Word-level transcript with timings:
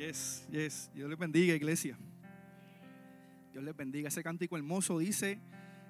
Yes, 0.00 0.46
yes. 0.50 0.90
Dios 0.94 1.10
les 1.10 1.18
bendiga, 1.18 1.54
iglesia. 1.54 1.94
Dios 3.52 3.62
les 3.62 3.76
bendiga. 3.76 4.08
Ese 4.08 4.22
cántico 4.22 4.56
hermoso 4.56 4.98
dice 4.98 5.38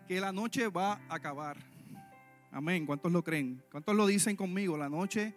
que 0.09 0.21
la 0.21 0.33
noche 0.33 0.67
va 0.67 0.95
a 1.09 1.15
acabar. 1.15 1.59
Amén. 2.51 2.87
¿Cuántos 2.87 3.13
lo 3.13 3.23
creen? 3.23 3.63
¿Cuántos 3.71 3.95
lo 3.95 4.09
dicen 4.09 4.35
conmigo? 4.35 4.77
La 4.77 4.89
noche 4.89 5.33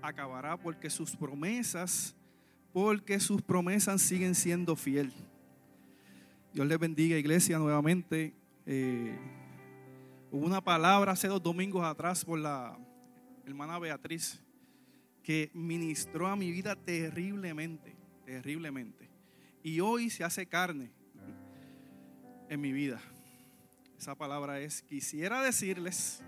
acabará 0.00 0.56
porque 0.56 0.88
sus 0.88 1.14
promesas, 1.14 2.16
porque 2.72 3.20
sus 3.20 3.42
promesas 3.42 4.00
siguen 4.00 4.34
siendo 4.34 4.76
fiel. 4.76 5.12
Dios 6.54 6.66
les 6.66 6.78
bendiga, 6.78 7.18
iglesia, 7.18 7.58
nuevamente. 7.58 8.32
Eh, 8.64 9.14
hubo 10.30 10.46
una 10.46 10.64
palabra 10.64 11.12
hace 11.12 11.28
dos 11.28 11.42
domingos 11.42 11.84
atrás 11.84 12.24
por 12.24 12.38
la 12.38 12.78
hermana 13.44 13.78
Beatriz 13.78 14.42
que 15.22 15.50
ministró 15.52 16.28
a 16.28 16.36
mi 16.36 16.50
vida 16.50 16.76
terriblemente 16.76 17.95
terriblemente. 18.26 19.08
Y 19.62 19.80
hoy 19.80 20.10
se 20.10 20.24
hace 20.24 20.46
carne 20.46 20.90
en 22.50 22.60
mi 22.60 22.72
vida. 22.72 23.00
Esa 23.98 24.14
palabra 24.14 24.60
es, 24.60 24.82
quisiera 24.82 25.40
decirles 25.42 26.22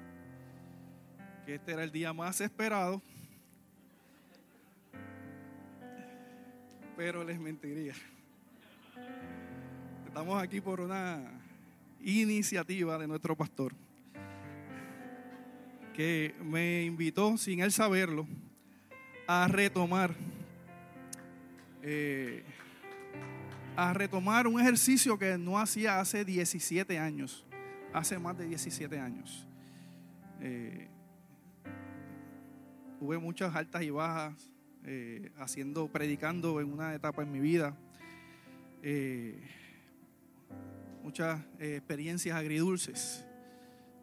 que 1.45 1.57
este 1.57 1.73
era 1.73 1.83
el 1.83 1.93
día 1.93 2.12
más 2.12 2.41
esperado, 2.41 3.02
pero 6.97 7.24
les 7.24 7.38
mentiría. 7.38 7.95
Estamos 10.07 10.41
aquí 10.43 10.60
por 10.60 10.80
una 10.80 11.23
iniciativa 12.01 12.96
de 12.96 13.09
nuestro 13.09 13.37
pastor, 13.37 13.74
que 15.95 16.35
me 16.43 16.85
invitó, 16.85 17.37
sin 17.37 17.60
él 17.60 17.73
saberlo, 17.73 18.27
a 19.27 19.49
retomar 19.49 20.15
eh, 21.91 22.42
a 23.74 23.95
retomar 23.95 24.46
un 24.46 24.60
ejercicio 24.60 25.18
que 25.18 25.38
no 25.38 25.59
hacía 25.59 26.01
hace 26.01 26.23
17 26.23 26.99
años, 26.99 27.46
hace 27.95 28.18
más 28.18 28.37
de 28.37 28.46
17 28.46 28.99
años. 28.99 29.49
Eh, 30.43 30.87
tuve 32.98 33.16
muchas 33.16 33.57
altas 33.57 33.82
y 33.82 33.88
bajas 33.88 34.35
eh, 34.85 35.32
haciendo, 35.38 35.88
predicando 35.88 36.60
en 36.60 36.71
una 36.71 36.95
etapa 36.95 37.23
en 37.23 37.32
mi 37.32 37.40
vida. 37.40 37.74
muchas 41.02 41.41
experiencias 41.59 42.37
agridulces. 42.37 43.24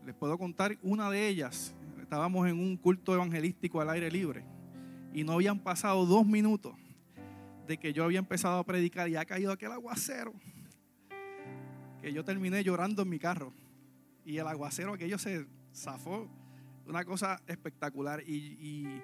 Les 0.08 0.16
puedo 0.16 0.40
contar 0.40 0.76
una 0.82 1.12
de 1.12 1.28
ellas. 1.28 1.76
Estábamos 2.02 2.48
en 2.48 2.58
un 2.58 2.78
culto 2.78 3.14
evangelístico 3.14 3.80
al 3.80 3.92
aire 3.92 4.10
libre 4.10 4.44
y 5.14 5.24
no 5.24 5.34
habían 5.34 5.60
pasado 5.60 6.08
dos 6.08 6.26
minutos 6.26 6.74
de 7.68 7.78
que 7.78 7.94
yo 7.94 8.04
había 8.04 8.20
empezado 8.20 8.60
a 8.60 8.64
predicar 8.64 9.10
y 9.10 9.16
ha 9.16 9.26
caído 9.26 9.52
aquel 9.52 9.72
aguacero, 9.72 10.34
que 12.02 12.14
yo 12.14 12.24
terminé 12.24 12.64
llorando 12.64 13.02
en 13.02 13.10
mi 13.10 13.20
carro. 13.20 13.54
Y 14.24 14.38
el 14.38 14.48
aguacero 14.48 14.94
aquello 14.94 15.18
se 15.18 15.46
zafó, 15.74 16.28
una 16.86 17.04
cosa 17.04 17.42
espectacular. 17.48 18.22
Y, 18.28 19.02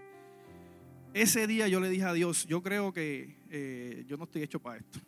ese 1.14 1.46
día 1.46 1.68
yo 1.68 1.82
le 1.82 1.90
dije 1.90 2.06
a 2.06 2.14
Dios, 2.14 2.46
yo 2.48 2.64
creo 2.64 2.94
que 2.94 3.36
eh, 3.50 4.06
yo 4.08 4.16
no 4.16 4.24
estoy 4.24 4.44
hecho 4.44 4.62
para 4.62 4.78
esto. 4.78 5.00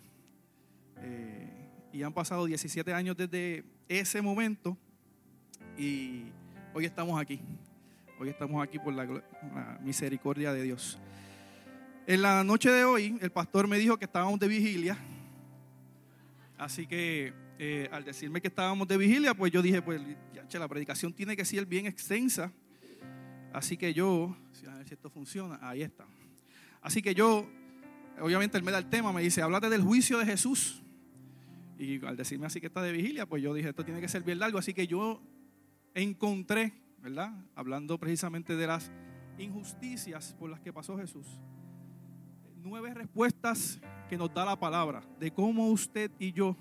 Eh, 0.98 1.70
y 1.94 2.04
han 2.04 2.12
pasado 2.12 2.46
17 2.46 2.94
años 2.94 3.16
desde 3.16 3.64
ese 3.88 4.22
momento 4.22 4.78
y 5.78 6.24
hoy 6.74 6.84
estamos 6.84 7.22
aquí. 7.22 7.40
Hoy 8.20 8.28
estamos 8.28 8.62
aquí 8.62 8.80
por 8.80 8.94
la 8.94 9.24
misericordia 9.82 10.52
de 10.52 10.64
Dios. 10.64 11.00
En 12.06 12.22
la 12.22 12.44
noche 12.44 12.70
de 12.70 12.84
hoy, 12.84 13.18
el 13.22 13.32
pastor 13.32 13.66
me 13.66 13.78
dijo 13.78 13.96
que 13.96 14.04
estábamos 14.04 14.38
de 14.38 14.50
vigilia. 14.50 14.98
Así 16.58 16.86
que 16.86 17.34
eh, 17.58 17.88
al 17.94 18.04
decirme 18.04 18.42
que 18.42 18.50
estábamos 18.50 18.90
de 18.90 18.98
vigilia, 18.98 19.34
pues 19.34 19.54
yo 19.54 19.62
dije, 19.62 19.82
pues 19.82 20.02
ya, 20.50 20.60
la 20.60 20.68
predicación 20.68 21.14
tiene 21.14 21.38
que 21.38 21.46
ser 21.46 21.66
bien 21.66 21.86
extensa. 21.86 22.52
Así 23.54 23.78
que 23.78 23.94
yo, 23.94 24.36
a 24.70 24.76
ver 24.76 24.86
si 24.86 24.96
esto 24.96 25.10
funciona, 25.10 25.58
ahí 25.62 25.82
está. 25.82 26.06
Así 26.82 27.02
que 27.02 27.16
yo, 27.16 27.48
obviamente 28.20 28.58
él 28.58 28.66
me 28.66 28.72
da 28.72 28.80
el 28.80 28.90
tema, 28.90 29.14
me 29.14 29.22
dice, 29.22 29.42
háblate 29.42 29.70
del 29.70 29.82
juicio 29.82 30.18
de 30.18 30.26
Jesús. 30.26 30.84
Y 31.80 32.06
al 32.06 32.18
decirme 32.18 32.48
así 32.48 32.60
que 32.60 32.68
está 32.68 32.82
de 32.82 32.92
vigilia, 32.92 33.26
pues 33.26 33.42
yo 33.42 33.54
dije, 33.54 33.70
esto 33.70 33.86
tiene 33.86 34.02
que 34.02 34.10
ser 34.10 34.24
bien 34.24 34.40
largo. 34.40 34.58
Así 34.58 34.74
que 34.74 34.88
yo 34.88 35.22
encontré, 35.94 36.74
¿verdad? 37.02 37.34
Hablando 37.56 37.98
precisamente 37.98 38.58
de 38.58 38.68
las 38.68 38.92
injusticias 39.38 40.36
por 40.38 40.50
las 40.50 40.60
que 40.60 40.74
pasó 40.74 40.98
Jesús 40.98 41.40
nueve 42.64 42.94
respuestas 42.94 43.80
que 44.10 44.18
nos 44.18 44.34
da 44.34 44.46
la 44.46 44.60
palabra 44.60 45.04
de 45.20 45.32
cómo 45.32 45.68
usted 45.70 46.10
y 46.18 46.32
yo, 46.32 46.56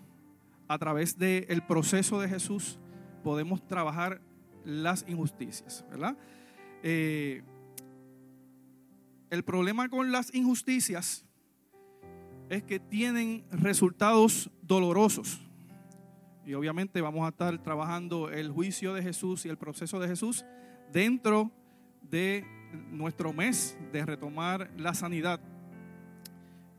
a 0.69 0.79
través 0.79 1.17
del 1.17 1.63
proceso 1.67 2.21
de 2.21 2.29
Jesús, 2.29 2.79
podemos 3.23 3.67
trabajar 3.67 4.21
las 4.65 5.05
injusticias, 5.09 5.85
¿verdad? 5.91 6.17
Eh, 6.83 7.43
el 9.31 9.45
problema 9.45 9.89
con 9.89 10.11
las 10.11 10.35
injusticias 10.35 11.25
es 12.49 12.63
que 12.65 12.81
tienen 12.81 13.45
resultados 13.51 14.51
dolorosos. 14.63 15.41
Y 16.45 16.55
obviamente 16.55 17.01
vamos 17.01 17.25
a 17.25 17.29
estar 17.29 17.57
trabajando 17.63 18.29
el 18.29 18.51
juicio 18.51 18.93
de 18.95 19.03
Jesús 19.03 19.47
y 19.47 19.49
el 19.49 19.57
proceso 19.57 20.01
de 20.01 20.09
Jesús 20.09 20.45
dentro 20.93 21.53
de 22.03 22.45
nuestro 22.91 23.33
mes 23.33 23.79
de 23.93 24.05
retomar 24.05 24.71
la 24.77 24.95
sanidad 24.95 25.41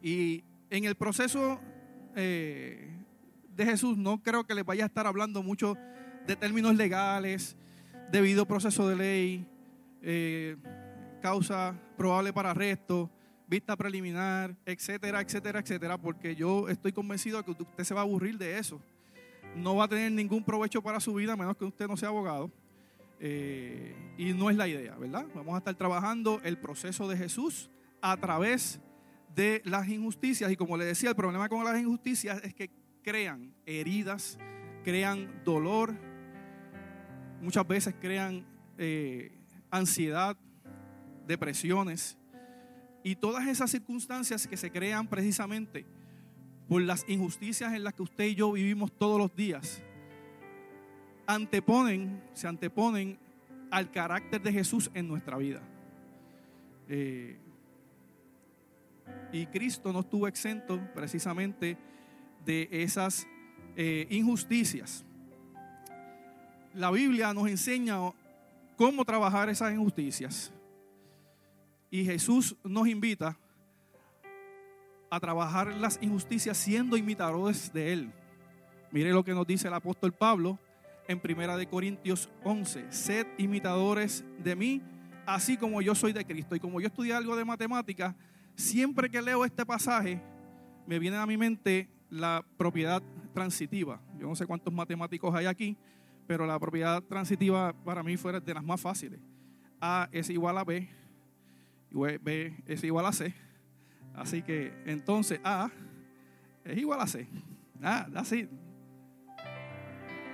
y 0.03 0.43
en 0.69 0.83
el 0.83 0.95
proceso 0.95 1.59
eh, 2.15 2.93
de 3.55 3.65
Jesús 3.65 3.97
no 3.97 4.21
creo 4.21 4.43
que 4.43 4.53
les 4.53 4.65
vaya 4.65 4.83
a 4.83 4.87
estar 4.87 5.07
hablando 5.07 5.41
mucho 5.41 5.77
de 6.27 6.35
términos 6.35 6.75
legales, 6.75 7.55
debido 8.11 8.45
proceso 8.45 8.87
de 8.87 8.95
ley, 8.95 9.47
eh, 10.01 10.57
causa 11.21 11.79
probable 11.97 12.33
para 12.33 12.51
arresto, 12.51 13.09
vista 13.47 13.77
preliminar, 13.77 14.55
etcétera, 14.65 15.21
etcétera, 15.21 15.59
etcétera, 15.59 15.97
porque 15.97 16.35
yo 16.35 16.67
estoy 16.67 16.91
convencido 16.91 17.37
de 17.37 17.45
que 17.45 17.51
usted 17.63 17.83
se 17.83 17.93
va 17.93 18.01
a 18.01 18.03
aburrir 18.03 18.37
de 18.37 18.57
eso. 18.57 18.81
No 19.55 19.75
va 19.75 19.85
a 19.85 19.87
tener 19.87 20.11
ningún 20.11 20.43
provecho 20.43 20.81
para 20.81 20.99
su 20.99 21.13
vida, 21.13 21.33
a 21.33 21.37
menos 21.37 21.55
que 21.55 21.65
usted 21.65 21.87
no 21.87 21.95
sea 21.95 22.09
abogado. 22.09 22.51
Eh, 23.19 23.95
y 24.17 24.33
no 24.33 24.49
es 24.49 24.57
la 24.57 24.67
idea, 24.67 24.95
¿verdad? 24.97 25.25
Vamos 25.33 25.55
a 25.55 25.59
estar 25.59 25.75
trabajando 25.75 26.41
el 26.43 26.57
proceso 26.57 27.07
de 27.07 27.15
Jesús 27.15 27.69
a 28.01 28.17
través 28.17 28.75
de 28.75 28.92
de 29.35 29.61
las 29.65 29.87
injusticias. 29.87 30.51
Y 30.51 30.55
como 30.55 30.77
le 30.77 30.85
decía, 30.85 31.09
el 31.09 31.15
problema 31.15 31.49
con 31.49 31.63
las 31.63 31.79
injusticias 31.79 32.41
es 32.43 32.53
que 32.53 32.69
crean 33.03 33.53
heridas, 33.65 34.37
crean 34.83 35.41
dolor, 35.43 35.93
muchas 37.41 37.67
veces 37.67 37.95
crean 37.99 38.45
eh, 38.77 39.31
ansiedad, 39.69 40.37
depresiones. 41.27 42.17
Y 43.03 43.15
todas 43.15 43.47
esas 43.47 43.69
circunstancias 43.71 44.47
que 44.47 44.55
se 44.55 44.71
crean 44.71 45.07
precisamente 45.07 45.85
por 46.67 46.81
las 46.81 47.03
injusticias 47.07 47.73
en 47.73 47.83
las 47.83 47.93
que 47.93 48.03
usted 48.03 48.25
y 48.25 48.35
yo 48.35 48.53
vivimos 48.53 48.91
todos 48.97 49.19
los 49.19 49.35
días, 49.35 49.81
anteponen, 51.27 52.23
se 52.33 52.47
anteponen 52.47 53.19
al 53.69 53.91
carácter 53.91 54.41
de 54.41 54.53
Jesús 54.53 54.89
en 54.93 55.07
nuestra 55.07 55.37
vida. 55.37 55.61
Eh, 56.87 57.37
y 59.31 59.45
Cristo 59.47 59.91
no 59.91 60.01
estuvo 60.01 60.27
exento 60.27 60.79
precisamente 60.93 61.77
de 62.45 62.69
esas 62.71 63.27
eh, 63.75 64.07
injusticias. 64.09 65.03
La 66.73 66.91
Biblia 66.91 67.33
nos 67.33 67.47
enseña 67.47 67.97
cómo 68.75 69.05
trabajar 69.05 69.49
esas 69.49 69.73
injusticias. 69.73 70.51
Y 71.89 72.05
Jesús 72.05 72.55
nos 72.63 72.87
invita 72.87 73.37
a 75.09 75.19
trabajar 75.19 75.73
las 75.75 75.99
injusticias 76.01 76.57
siendo 76.57 76.97
imitadores 76.97 77.71
de 77.71 77.93
Él. 77.93 78.11
Mire 78.91 79.11
lo 79.11 79.23
que 79.23 79.33
nos 79.33 79.45
dice 79.45 79.67
el 79.67 79.73
apóstol 79.73 80.11
Pablo 80.11 80.57
en 81.07 81.19
Primera 81.19 81.57
de 81.57 81.67
Corintios 81.67 82.29
11. 82.43 82.91
Sed 82.91 83.27
imitadores 83.37 84.23
de 84.43 84.55
mí, 84.55 84.81
así 85.25 85.57
como 85.57 85.81
yo 85.81 85.93
soy 85.93 86.13
de 86.13 86.25
Cristo. 86.25 86.55
Y 86.55 86.59
como 86.59 86.81
yo 86.81 86.87
estudié 86.87 87.13
algo 87.13 87.35
de 87.35 87.45
matemáticas, 87.45 88.15
Siempre 88.55 89.09
que 89.09 89.21
leo 89.21 89.45
este 89.45 89.65
pasaje, 89.65 90.21
me 90.85 90.99
viene 90.99 91.17
a 91.17 91.25
mi 91.25 91.37
mente 91.37 91.89
la 92.09 92.45
propiedad 92.57 93.01
transitiva. 93.33 93.99
Yo 94.17 94.27
no 94.27 94.35
sé 94.35 94.45
cuántos 94.45 94.73
matemáticos 94.73 95.33
hay 95.33 95.45
aquí, 95.45 95.77
pero 96.27 96.45
la 96.45 96.59
propiedad 96.59 97.01
transitiva 97.03 97.73
para 97.83 98.03
mí 98.03 98.17
fue 98.17 98.39
de 98.39 98.53
las 98.53 98.63
más 98.63 98.79
fáciles. 98.79 99.19
A 99.81 100.07
es 100.11 100.29
igual 100.29 100.57
a 100.57 100.63
B, 100.63 100.87
B 101.91 102.63
es 102.65 102.83
igual 102.83 103.05
a 103.05 103.11
C. 103.11 103.33
Así 104.13 104.41
que 104.43 104.73
entonces 104.85 105.39
A 105.43 105.71
es 106.63 106.77
igual 106.77 107.01
a 107.01 107.07
C. 107.07 107.27
Ah, 107.81 108.07
así. 108.15 108.47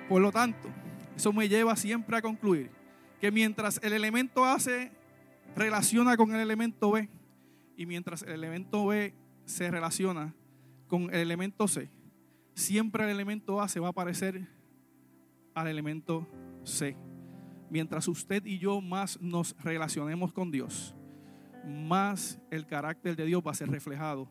Por 0.07 0.21
lo 0.21 0.31
tanto, 0.31 0.69
eso 1.15 1.31
me 1.33 1.47
lleva 1.47 1.75
siempre 1.75 2.17
a 2.17 2.21
concluir 2.21 2.71
que 3.19 3.31
mientras 3.31 3.79
el 3.83 3.93
elemento 3.93 4.45
A 4.45 4.59
se 4.59 4.91
relaciona 5.55 6.15
con 6.15 6.33
el 6.33 6.41
elemento 6.41 6.91
B, 6.91 7.09
y 7.79 7.85
mientras 7.85 8.23
el 8.23 8.31
elemento 8.31 8.87
B 8.87 9.13
se 9.45 9.71
relaciona 9.71 10.35
con 10.89 11.03
el 11.03 11.21
elemento 11.21 11.65
C, 11.65 11.89
siempre 12.53 13.05
el 13.05 13.09
elemento 13.09 13.61
A 13.61 13.69
se 13.69 13.79
va 13.79 13.87
a 13.87 13.93
parecer 13.93 14.49
al 15.53 15.65
elemento 15.65 16.27
C. 16.65 16.97
Mientras 17.69 18.09
usted 18.09 18.45
y 18.45 18.59
yo 18.59 18.81
más 18.81 19.21
nos 19.21 19.55
relacionemos 19.63 20.33
con 20.33 20.51
Dios, 20.51 20.93
más 21.65 22.37
el 22.51 22.67
carácter 22.67 23.15
de 23.15 23.23
Dios 23.23 23.41
va 23.47 23.51
a 23.51 23.53
ser 23.53 23.69
reflejado 23.69 24.29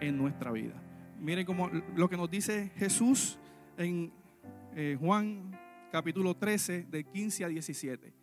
en 0.00 0.16
nuestra 0.16 0.50
vida. 0.50 0.82
Miren 1.20 1.44
como 1.44 1.68
lo 1.94 2.08
que 2.08 2.16
nos 2.16 2.30
dice 2.30 2.72
Jesús 2.76 3.38
en 3.76 4.10
eh, 4.74 4.96
Juan 4.98 5.60
capítulo 5.92 6.34
13, 6.34 6.84
de 6.84 7.04
15 7.04 7.44
a 7.44 7.48
17. 7.48 8.14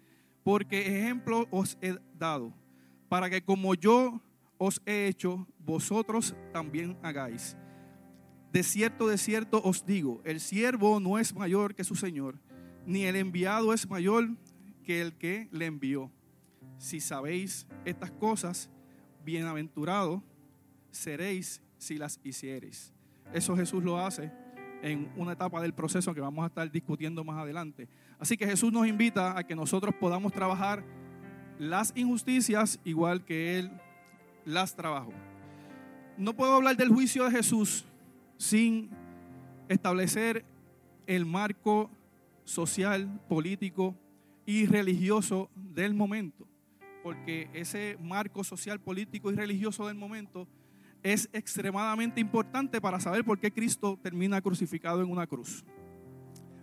Porque 0.43 0.99
ejemplo 1.01 1.45
os 1.51 1.77
he 1.83 1.95
dado, 2.17 2.51
para 3.07 3.29
que 3.29 3.43
como 3.43 3.75
yo 3.75 4.23
os 4.57 4.81
he 4.85 5.07
hecho, 5.07 5.47
vosotros 5.59 6.35
también 6.53 6.97
hagáis. 7.01 7.57
De 8.51 8.63
cierto, 8.63 9.07
de 9.07 9.17
cierto 9.17 9.61
os 9.63 9.85
digo, 9.85 10.21
el 10.23 10.39
siervo 10.39 10.99
no 10.99 11.19
es 11.19 11.35
mayor 11.35 11.75
que 11.75 11.83
su 11.83 11.95
Señor, 11.95 12.39
ni 12.85 13.03
el 13.03 13.15
enviado 13.15 13.73
es 13.73 13.89
mayor 13.89 14.29
que 14.83 15.01
el 15.01 15.17
que 15.17 15.49
le 15.51 15.65
envió. 15.65 16.11
Si 16.77 16.99
sabéis 16.99 17.67
estas 17.83 18.11
cosas, 18.11 18.69
bienaventurado 19.23 20.23
seréis 20.91 21.61
si 21.77 21.97
las 21.97 22.19
hiciereis. 22.23 22.93
Eso 23.33 23.55
Jesús 23.57 23.83
lo 23.83 23.99
hace 23.99 24.31
en 24.81 25.11
una 25.17 25.33
etapa 25.33 25.61
del 25.61 25.73
proceso 25.73 26.13
que 26.13 26.21
vamos 26.21 26.43
a 26.43 26.47
estar 26.47 26.71
discutiendo 26.71 27.23
más 27.23 27.37
adelante. 27.37 27.89
Así 28.19 28.37
que 28.37 28.45
Jesús 28.45 28.71
nos 28.71 28.87
invita 28.87 29.37
a 29.37 29.43
que 29.43 29.55
nosotros 29.55 29.95
podamos 29.99 30.31
trabajar 30.31 30.85
las 31.57 31.91
injusticias 31.95 32.79
igual 32.83 33.25
que 33.25 33.59
Él 33.59 33.71
las 34.45 34.75
trabajó. 34.75 35.11
No 36.17 36.33
puedo 36.33 36.53
hablar 36.53 36.77
del 36.77 36.89
juicio 36.89 37.25
de 37.25 37.31
Jesús 37.31 37.85
sin 38.37 38.89
establecer 39.67 40.45
el 41.07 41.25
marco 41.25 41.89
social, 42.43 43.19
político 43.27 43.95
y 44.45 44.65
religioso 44.65 45.49
del 45.55 45.93
momento. 45.93 46.47
Porque 47.03 47.49
ese 47.53 47.97
marco 48.01 48.43
social, 48.43 48.79
político 48.79 49.31
y 49.31 49.35
religioso 49.35 49.87
del 49.87 49.95
momento 49.95 50.47
es 51.03 51.29
extremadamente 51.33 52.19
importante 52.19 52.81
para 52.81 52.99
saber 52.99 53.23
por 53.23 53.39
qué 53.39 53.51
Cristo 53.51 53.99
termina 54.01 54.41
crucificado 54.41 55.01
en 55.01 55.11
una 55.11 55.27
cruz. 55.27 55.63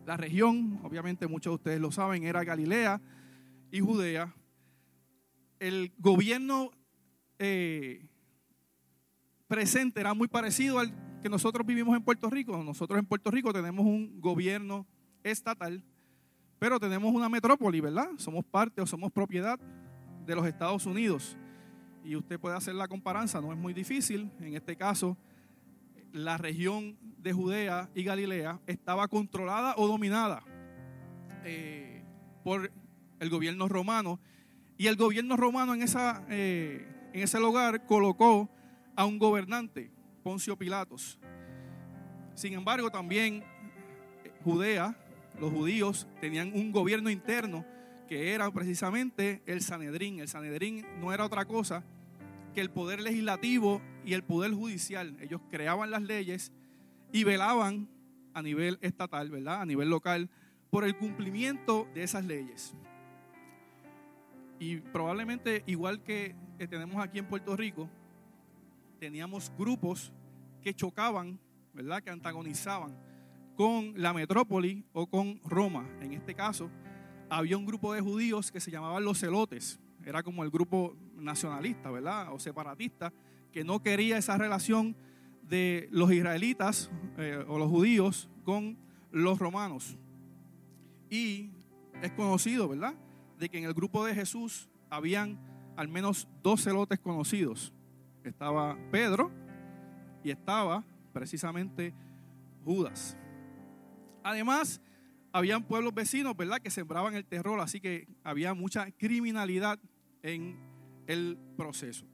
La 0.04 0.16
región, 0.16 0.80
obviamente 0.82 1.28
muchos 1.28 1.52
de 1.52 1.54
ustedes 1.54 1.80
lo 1.80 1.92
saben, 1.92 2.24
era 2.24 2.42
Galilea 2.42 3.00
y 3.70 3.80
Judea. 3.80 4.34
El 5.60 5.92
gobierno 5.98 6.72
eh, 7.44 8.06
presente 9.48 10.00
era 10.00 10.14
muy 10.14 10.28
parecido 10.28 10.78
al 10.78 10.94
que 11.20 11.28
nosotros 11.28 11.66
vivimos 11.66 11.96
en 11.96 12.04
Puerto 12.04 12.30
Rico. 12.30 12.62
Nosotros 12.62 12.98
en 13.00 13.04
Puerto 13.04 13.30
Rico 13.32 13.52
tenemos 13.52 13.84
un 13.84 14.20
gobierno 14.20 14.86
estatal, 15.24 15.84
pero 16.60 16.78
tenemos 16.78 17.12
una 17.12 17.28
metrópoli, 17.28 17.80
¿verdad? 17.80 18.10
Somos 18.16 18.44
parte 18.44 18.80
o 18.80 18.86
somos 18.86 19.10
propiedad 19.10 19.58
de 20.24 20.34
los 20.36 20.46
Estados 20.46 20.86
Unidos 20.86 21.36
y 22.04 22.14
usted 22.14 22.38
puede 22.38 22.56
hacer 22.56 22.76
la 22.76 22.86
comparanza, 22.86 23.40
no 23.40 23.52
es 23.52 23.58
muy 23.58 23.74
difícil. 23.74 24.30
En 24.38 24.54
este 24.54 24.76
caso, 24.76 25.16
la 26.12 26.38
región 26.38 26.96
de 27.18 27.32
Judea 27.32 27.90
y 27.94 28.04
Galilea 28.04 28.60
estaba 28.66 29.08
controlada 29.08 29.74
o 29.76 29.88
dominada 29.88 30.44
eh, 31.44 32.04
por 32.44 32.70
el 33.18 33.30
gobierno 33.30 33.68
romano. 33.68 34.20
Y 34.78 34.86
el 34.86 34.96
gobierno 34.96 35.36
romano 35.36 35.74
en, 35.74 35.82
esa, 35.82 36.24
eh, 36.28 37.01
en 37.12 37.22
ese 37.22 37.38
lugar 37.38 37.86
colocó 37.86 38.48
a 38.96 39.04
un 39.04 39.18
gobernante, 39.18 39.90
Poncio 40.22 40.56
Pilatos. 40.56 41.18
Sin 42.34 42.54
embargo, 42.54 42.90
también 42.90 43.44
eh, 44.24 44.32
Judea, 44.44 44.96
los 45.38 45.52
judíos, 45.52 46.06
tenían 46.20 46.52
un 46.54 46.72
gobierno 46.72 47.10
interno 47.10 47.64
que 48.08 48.34
era 48.34 48.50
precisamente 48.50 49.42
el 49.46 49.62
Sanedrín. 49.62 50.20
El 50.20 50.28
Sanedrín 50.28 50.86
no 51.00 51.12
era 51.12 51.24
otra 51.24 51.44
cosa 51.44 51.84
que 52.54 52.60
el 52.60 52.70
poder 52.70 53.00
legislativo 53.00 53.80
y 54.04 54.14
el 54.14 54.22
poder 54.22 54.52
judicial. 54.52 55.16
Ellos 55.20 55.40
creaban 55.50 55.90
las 55.90 56.02
leyes 56.02 56.52
y 57.12 57.24
velaban 57.24 57.88
a 58.34 58.42
nivel 58.42 58.78
estatal, 58.82 59.30
¿verdad? 59.30 59.62
A 59.62 59.66
nivel 59.66 59.90
local, 59.90 60.30
por 60.70 60.84
el 60.84 60.96
cumplimiento 60.96 61.86
de 61.94 62.02
esas 62.02 62.24
leyes. 62.24 62.74
Y 64.62 64.76
probablemente, 64.76 65.64
igual 65.66 66.04
que, 66.04 66.36
tenemos 66.56 67.02
aquí 67.02 67.18
en 67.18 67.26
Puerto 67.26 67.56
Rico, 67.56 67.90
teníamos 69.00 69.52
grupos 69.58 70.12
que 70.60 70.72
chocaban, 70.72 71.40
¿verdad? 71.74 72.00
Que 72.00 72.10
antagonizaban 72.10 72.96
con 73.56 73.92
la 74.00 74.12
metrópoli 74.12 74.84
o 74.92 75.08
con 75.08 75.40
Roma. 75.42 75.84
En 76.00 76.12
este 76.12 76.36
caso, 76.36 76.70
había 77.28 77.56
un 77.58 77.66
grupo 77.66 77.92
de 77.92 78.02
judíos 78.02 78.52
que 78.52 78.60
se 78.60 78.70
llamaban 78.70 79.04
los 79.04 79.18
celotes. 79.18 79.80
Era 80.04 80.22
como 80.22 80.44
el 80.44 80.50
grupo 80.50 80.96
nacionalista, 81.16 81.90
¿verdad? 81.90 82.32
O 82.32 82.38
separatista, 82.38 83.12
que 83.50 83.64
no 83.64 83.82
quería 83.82 84.16
esa 84.16 84.38
relación 84.38 84.94
de 85.42 85.88
los 85.90 86.12
israelitas 86.12 86.88
eh, 87.18 87.44
o 87.48 87.58
los 87.58 87.68
judíos 87.68 88.30
con 88.44 88.78
los 89.10 89.40
romanos. 89.40 89.98
Y 91.10 91.50
es 92.00 92.12
conocido, 92.12 92.68
¿verdad? 92.68 92.94
De 93.42 93.48
que 93.48 93.58
en 93.58 93.64
el 93.64 93.74
grupo 93.74 94.06
de 94.06 94.14
Jesús 94.14 94.70
habían 94.88 95.36
al 95.76 95.88
menos 95.88 96.28
dos 96.44 96.62
celotes 96.62 97.00
conocidos. 97.00 97.72
Estaba 98.22 98.78
Pedro 98.92 99.32
y 100.22 100.30
estaba 100.30 100.84
precisamente 101.12 101.92
Judas. 102.64 103.18
Además, 104.22 104.80
habían 105.32 105.64
pueblos 105.64 105.92
vecinos, 105.92 106.36
¿verdad?, 106.36 106.60
que 106.60 106.70
sembraban 106.70 107.16
el 107.16 107.24
terror, 107.24 107.58
así 107.58 107.80
que 107.80 108.06
había 108.22 108.54
mucha 108.54 108.92
criminalidad 108.92 109.80
en 110.22 110.56
el 111.08 111.36
proceso. 111.56 112.06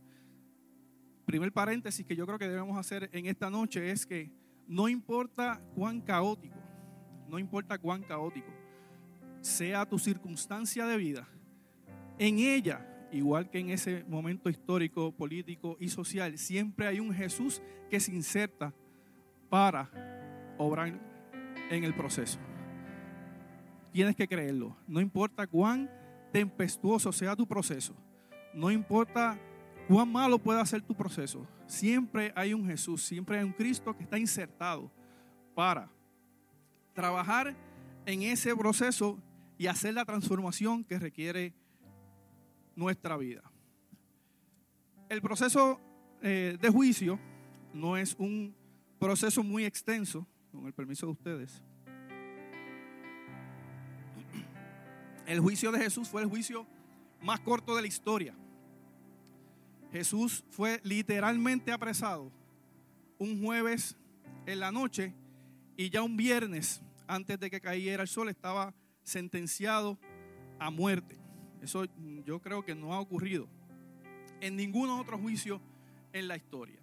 Primer 1.26 1.52
paréntesis 1.52 2.06
que 2.06 2.16
yo 2.16 2.24
creo 2.24 2.38
que 2.38 2.48
debemos 2.48 2.78
hacer 2.78 3.10
en 3.12 3.26
esta 3.26 3.50
noche 3.50 3.90
es 3.90 4.06
que 4.06 4.32
no 4.66 4.88
importa 4.88 5.60
cuán 5.74 6.00
caótico, 6.00 6.58
no 7.28 7.38
importa 7.38 7.76
cuán 7.76 8.02
caótico 8.02 8.57
sea 9.40 9.86
tu 9.86 9.98
circunstancia 9.98 10.86
de 10.86 10.96
vida, 10.96 11.28
en 12.18 12.38
ella, 12.38 12.84
igual 13.12 13.48
que 13.48 13.60
en 13.60 13.70
ese 13.70 14.04
momento 14.08 14.50
histórico, 14.50 15.12
político 15.12 15.76
y 15.78 15.88
social, 15.88 16.36
siempre 16.36 16.86
hay 16.86 17.00
un 17.00 17.14
Jesús 17.14 17.62
que 17.88 18.00
se 18.00 18.12
inserta 18.12 18.74
para 19.48 19.90
obrar 20.58 20.98
en 21.70 21.84
el 21.84 21.94
proceso. 21.94 22.38
Tienes 23.92 24.16
que 24.16 24.28
creerlo. 24.28 24.76
No 24.86 25.00
importa 25.00 25.46
cuán 25.46 25.90
tempestuoso 26.32 27.12
sea 27.12 27.36
tu 27.36 27.46
proceso, 27.46 27.94
no 28.52 28.70
importa 28.70 29.38
cuán 29.86 30.10
malo 30.10 30.38
pueda 30.38 30.64
ser 30.66 30.82
tu 30.82 30.94
proceso, 30.94 31.46
siempre 31.66 32.32
hay 32.36 32.52
un 32.52 32.66
Jesús, 32.66 33.02
siempre 33.02 33.38
hay 33.38 33.44
un 33.44 33.52
Cristo 33.52 33.96
que 33.96 34.02
está 34.02 34.18
insertado 34.18 34.90
para 35.54 35.88
trabajar 36.92 37.56
en 38.04 38.22
ese 38.22 38.54
proceso 38.54 39.18
y 39.58 39.66
hacer 39.66 39.92
la 39.92 40.04
transformación 40.04 40.84
que 40.84 40.98
requiere 40.98 41.52
nuestra 42.76 43.16
vida. 43.16 43.42
El 45.08 45.20
proceso 45.20 45.80
eh, 46.22 46.56
de 46.60 46.68
juicio 46.70 47.18
no 47.74 47.96
es 47.96 48.14
un 48.18 48.54
proceso 49.00 49.42
muy 49.42 49.64
extenso, 49.64 50.26
con 50.52 50.66
el 50.66 50.72
permiso 50.72 51.06
de 51.06 51.12
ustedes. 51.12 51.62
El 55.26 55.40
juicio 55.40 55.72
de 55.72 55.80
Jesús 55.80 56.08
fue 56.08 56.22
el 56.22 56.28
juicio 56.28 56.66
más 57.20 57.40
corto 57.40 57.74
de 57.74 57.82
la 57.82 57.88
historia. 57.88 58.34
Jesús 59.92 60.44
fue 60.50 60.80
literalmente 60.84 61.72
apresado 61.72 62.30
un 63.18 63.42
jueves 63.42 63.96
en 64.46 64.60
la 64.60 64.70
noche 64.70 65.14
y 65.76 65.90
ya 65.90 66.02
un 66.02 66.16
viernes 66.16 66.80
antes 67.06 67.38
de 67.40 67.50
que 67.50 67.60
cayera 67.60 68.02
el 68.02 68.08
sol 68.08 68.28
estaba 68.28 68.74
sentenciado 69.08 69.98
a 70.58 70.70
muerte. 70.70 71.18
Eso 71.62 71.84
yo 72.24 72.40
creo 72.40 72.64
que 72.64 72.74
no 72.74 72.94
ha 72.94 73.00
ocurrido 73.00 73.48
en 74.40 74.56
ningún 74.56 74.90
otro 74.90 75.18
juicio 75.18 75.60
en 76.12 76.28
la 76.28 76.36
historia. 76.36 76.78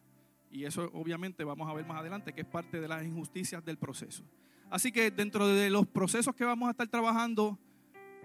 Y 0.51 0.65
eso 0.65 0.89
obviamente 0.93 1.43
vamos 1.43 1.69
a 1.69 1.73
ver 1.73 1.85
más 1.85 1.99
adelante 1.99 2.33
que 2.33 2.41
es 2.41 2.47
parte 2.47 2.79
de 2.79 2.87
las 2.87 3.03
injusticias 3.03 3.63
del 3.63 3.77
proceso. 3.77 4.23
Así 4.69 4.91
que 4.91 5.11
dentro 5.11 5.47
de 5.47 5.69
los 5.69 5.85
procesos 5.87 6.35
que 6.35 6.43
vamos 6.43 6.67
a 6.67 6.71
estar 6.71 6.87
trabajando 6.87 7.57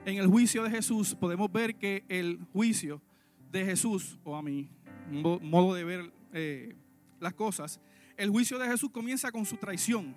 en 0.04 0.16
el 0.16 0.26
juicio 0.26 0.62
de 0.62 0.70
Jesús 0.70 1.14
podemos 1.14 1.52
ver 1.52 1.76
que 1.76 2.04
el 2.08 2.40
juicio 2.52 3.02
de 3.50 3.64
Jesús, 3.64 4.18
o 4.24 4.36
a 4.36 4.42
mi 4.42 4.70
modo 5.10 5.74
de 5.74 5.84
ver 5.84 6.12
eh, 6.32 6.76
las 7.18 7.34
cosas, 7.34 7.80
el 8.16 8.30
juicio 8.30 8.58
de 8.58 8.68
Jesús 8.68 8.90
comienza 8.90 9.30
con 9.30 9.44
su 9.44 9.56
traición. 9.56 10.14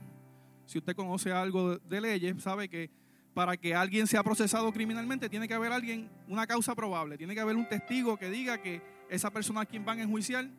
Si 0.66 0.78
usted 0.78 0.96
conoce 0.96 1.32
algo 1.32 1.78
de 1.78 2.02
leyes, 2.02 2.42
sabe 2.42 2.70
que 2.70 2.90
para 3.34 3.58
que 3.58 3.74
alguien 3.74 4.06
sea 4.08 4.24
procesado 4.24 4.72
criminalmente 4.72 5.30
tiene 5.30 5.48
que 5.48 5.54
haber 5.54 5.72
alguien, 5.72 6.10
una 6.28 6.46
causa 6.46 6.76
probable, 6.76 7.18
tiene 7.18 7.34
que 7.34 7.42
haber 7.42 7.56
un 7.56 7.68
testigo 7.68 8.18
que 8.18 8.30
diga 8.30 8.62
que 8.62 8.82
esa 9.10 9.32
persona 9.32 9.62
a 9.62 9.66
quien 9.66 9.84
van 9.84 10.00
a 10.00 10.04
enjuiciar 10.04 10.50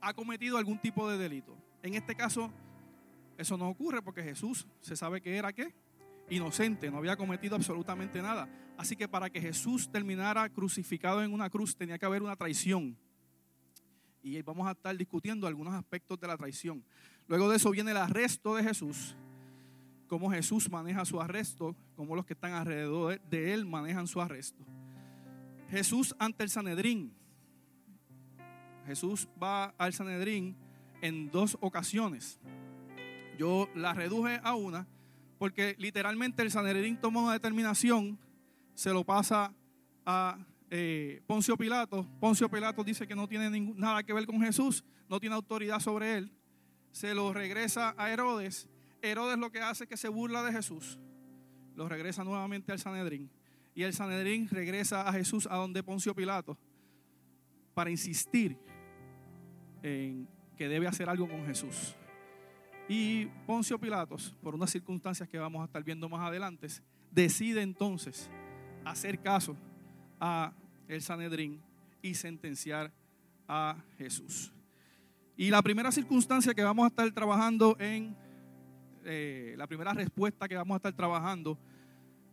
ha 0.00 0.14
cometido 0.14 0.58
algún 0.58 0.78
tipo 0.78 1.08
de 1.08 1.16
delito. 1.16 1.56
En 1.82 1.94
este 1.94 2.14
caso, 2.14 2.50
eso 3.38 3.56
no 3.56 3.68
ocurre 3.68 4.02
porque 4.02 4.22
Jesús 4.22 4.66
se 4.80 4.96
sabe 4.96 5.20
que 5.20 5.36
era 5.36 5.52
qué? 5.52 5.74
Inocente, 6.30 6.90
no 6.90 6.98
había 6.98 7.16
cometido 7.16 7.56
absolutamente 7.56 8.20
nada. 8.20 8.48
Así 8.76 8.96
que 8.96 9.08
para 9.08 9.30
que 9.30 9.40
Jesús 9.40 9.90
terminara 9.90 10.48
crucificado 10.48 11.22
en 11.22 11.32
una 11.32 11.48
cruz 11.50 11.76
tenía 11.76 11.98
que 11.98 12.06
haber 12.06 12.22
una 12.22 12.36
traición. 12.36 12.96
Y 14.22 14.40
vamos 14.42 14.66
a 14.66 14.72
estar 14.72 14.96
discutiendo 14.96 15.46
algunos 15.46 15.74
aspectos 15.74 16.18
de 16.18 16.26
la 16.26 16.36
traición. 16.36 16.82
Luego 17.28 17.48
de 17.48 17.56
eso 17.56 17.70
viene 17.70 17.90
el 17.90 17.98
arresto 17.98 18.54
de 18.56 18.62
Jesús, 18.62 19.14
cómo 20.14 20.30
Jesús 20.30 20.70
maneja 20.70 21.04
su 21.04 21.20
arresto, 21.20 21.74
cómo 21.96 22.14
los 22.14 22.24
que 22.24 22.34
están 22.34 22.52
alrededor 22.52 23.20
de 23.22 23.52
él 23.52 23.66
manejan 23.66 24.06
su 24.06 24.20
arresto. 24.20 24.64
Jesús 25.70 26.14
ante 26.20 26.44
el 26.44 26.50
Sanedrín. 26.50 27.12
Jesús 28.86 29.26
va 29.42 29.74
al 29.76 29.92
Sanedrín 29.92 30.56
en 31.02 31.32
dos 31.32 31.58
ocasiones. 31.60 32.38
Yo 33.36 33.68
la 33.74 33.92
reduje 33.92 34.40
a 34.44 34.54
una 34.54 34.86
porque 35.36 35.74
literalmente 35.80 36.42
el 36.42 36.52
Sanedrín 36.52 36.96
toma 37.00 37.20
una 37.20 37.32
determinación, 37.32 38.16
se 38.76 38.90
lo 38.92 39.02
pasa 39.02 39.52
a 40.06 40.38
eh, 40.70 41.22
Poncio 41.26 41.56
Pilato. 41.56 42.06
Poncio 42.20 42.48
Pilato 42.48 42.84
dice 42.84 43.08
que 43.08 43.16
no 43.16 43.26
tiene 43.26 43.50
nada 43.74 44.04
que 44.04 44.12
ver 44.12 44.26
con 44.26 44.40
Jesús, 44.40 44.84
no 45.08 45.18
tiene 45.18 45.34
autoridad 45.34 45.80
sobre 45.80 46.18
él. 46.18 46.32
Se 46.92 47.14
lo 47.14 47.32
regresa 47.32 47.96
a 47.98 48.12
Herodes. 48.12 48.68
Herodes 49.10 49.38
lo 49.38 49.50
que 49.50 49.60
hace 49.60 49.84
es 49.84 49.90
que 49.90 49.96
se 49.96 50.08
burla 50.08 50.42
de 50.42 50.52
Jesús. 50.52 50.98
Lo 51.74 51.88
regresa 51.88 52.24
nuevamente 52.24 52.72
al 52.72 52.78
Sanedrín. 52.78 53.30
Y 53.74 53.82
el 53.82 53.92
Sanedrín 53.92 54.48
regresa 54.48 55.08
a 55.08 55.12
Jesús 55.12 55.48
a 55.50 55.56
donde 55.56 55.82
Poncio 55.82 56.14
Pilato 56.14 56.56
para 57.74 57.90
insistir 57.90 58.56
en 59.82 60.28
que 60.56 60.68
debe 60.68 60.86
hacer 60.86 61.08
algo 61.08 61.28
con 61.28 61.44
Jesús. 61.44 61.94
Y 62.88 63.26
Poncio 63.46 63.78
Pilatos, 63.78 64.34
por 64.42 64.54
unas 64.54 64.70
circunstancias 64.70 65.28
que 65.28 65.38
vamos 65.38 65.62
a 65.62 65.64
estar 65.64 65.82
viendo 65.82 66.08
más 66.08 66.20
adelante, 66.26 66.68
decide 67.10 67.62
entonces 67.62 68.30
hacer 68.84 69.18
caso 69.20 69.56
a 70.20 70.52
el 70.88 71.02
Sanedrín 71.02 71.60
y 72.02 72.14
sentenciar 72.14 72.92
a 73.48 73.76
Jesús. 73.98 74.52
Y 75.36 75.50
la 75.50 75.62
primera 75.62 75.90
circunstancia 75.90 76.54
que 76.54 76.62
vamos 76.62 76.84
a 76.84 76.88
estar 76.88 77.10
trabajando 77.12 77.76
en, 77.80 78.16
eh, 79.04 79.54
la 79.56 79.66
primera 79.66 79.92
respuesta 79.92 80.48
que 80.48 80.56
vamos 80.56 80.74
a 80.74 80.76
estar 80.76 80.92
trabajando 80.94 81.58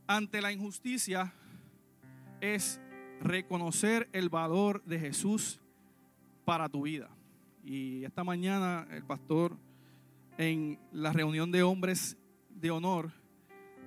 ante 0.08 0.42
la 0.42 0.52
injusticia 0.52 1.34
es 2.40 2.82
reconocer 3.22 4.10
el 4.14 4.30
valor 4.30 4.84
de 4.84 5.00
Jesús 5.00 5.62
para 6.46 6.70
tu 6.70 6.84
vida. 6.84 7.10
Y 7.64 8.04
esta 8.04 8.24
mañana 8.24 8.88
el 8.92 9.04
pastor 9.04 9.58
en 10.38 10.80
la 10.92 11.14
reunión 11.14 11.52
de 11.52 11.64
hombres 11.64 12.18
de 12.50 12.72
honor 12.72 13.12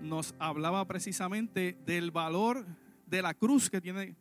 nos 0.00 0.34
hablaba 0.38 0.84
precisamente 0.86 1.76
del 1.84 2.10
valor 2.10 2.64
de 3.06 3.22
la 3.22 3.34
cruz 3.34 3.70
que 3.70 3.80
tiene 3.80 4.14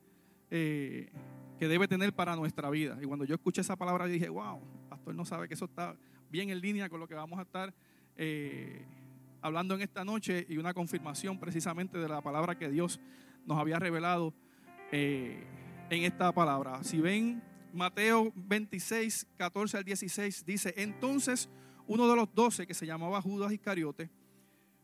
eh, 0.50 1.12
que 1.60 1.68
debe 1.68 1.88
tener 1.88 2.14
para 2.14 2.36
nuestra 2.36 2.70
vida. 2.70 2.98
Y 3.02 3.06
cuando 3.06 3.26
yo 3.26 3.36
escuché 3.36 3.62
esa 3.62 3.76
palabra 3.76 4.06
dije, 4.06 4.30
wow, 4.30 4.60
pastor 4.90 5.16
no 5.16 5.26
sabe 5.26 5.48
que 5.48 5.54
eso 5.54 5.66
está 5.66 5.96
bien 6.30 6.50
en 6.50 6.60
línea 6.60 6.90
con 6.90 7.00
lo 7.00 7.08
que 7.08 7.16
vamos 7.16 7.40
a 7.40 7.44
estar 7.44 7.74
eh, 8.18 8.86
hablando 9.42 9.76
en 9.76 9.82
esta 9.82 10.06
noche 10.06 10.46
y 10.48 10.58
una 10.58 10.74
confirmación 10.74 11.40
precisamente 11.40 11.98
de 11.98 12.08
la 12.08 12.22
palabra 12.22 12.58
que 12.58 12.70
Dios 12.70 13.00
nos 13.46 13.60
había 13.60 13.80
revelado 13.80 14.34
eh, 14.92 15.44
en 15.90 16.04
esta 16.04 16.32
palabra. 16.32 16.84
Si 16.84 17.00
ven 17.00 17.44
Mateo 17.74 18.32
26, 18.36 19.28
14 19.38 19.78
al 19.78 19.84
16, 19.84 20.46
dice, 20.46 20.74
entonces 20.78 21.50
uno 21.88 22.08
de 22.08 22.16
los 22.16 22.34
doce, 22.34 22.66
que 22.66 22.74
se 22.74 22.86
llamaba 22.86 23.22
Judas 23.22 23.52
Iscariote, 23.52 24.10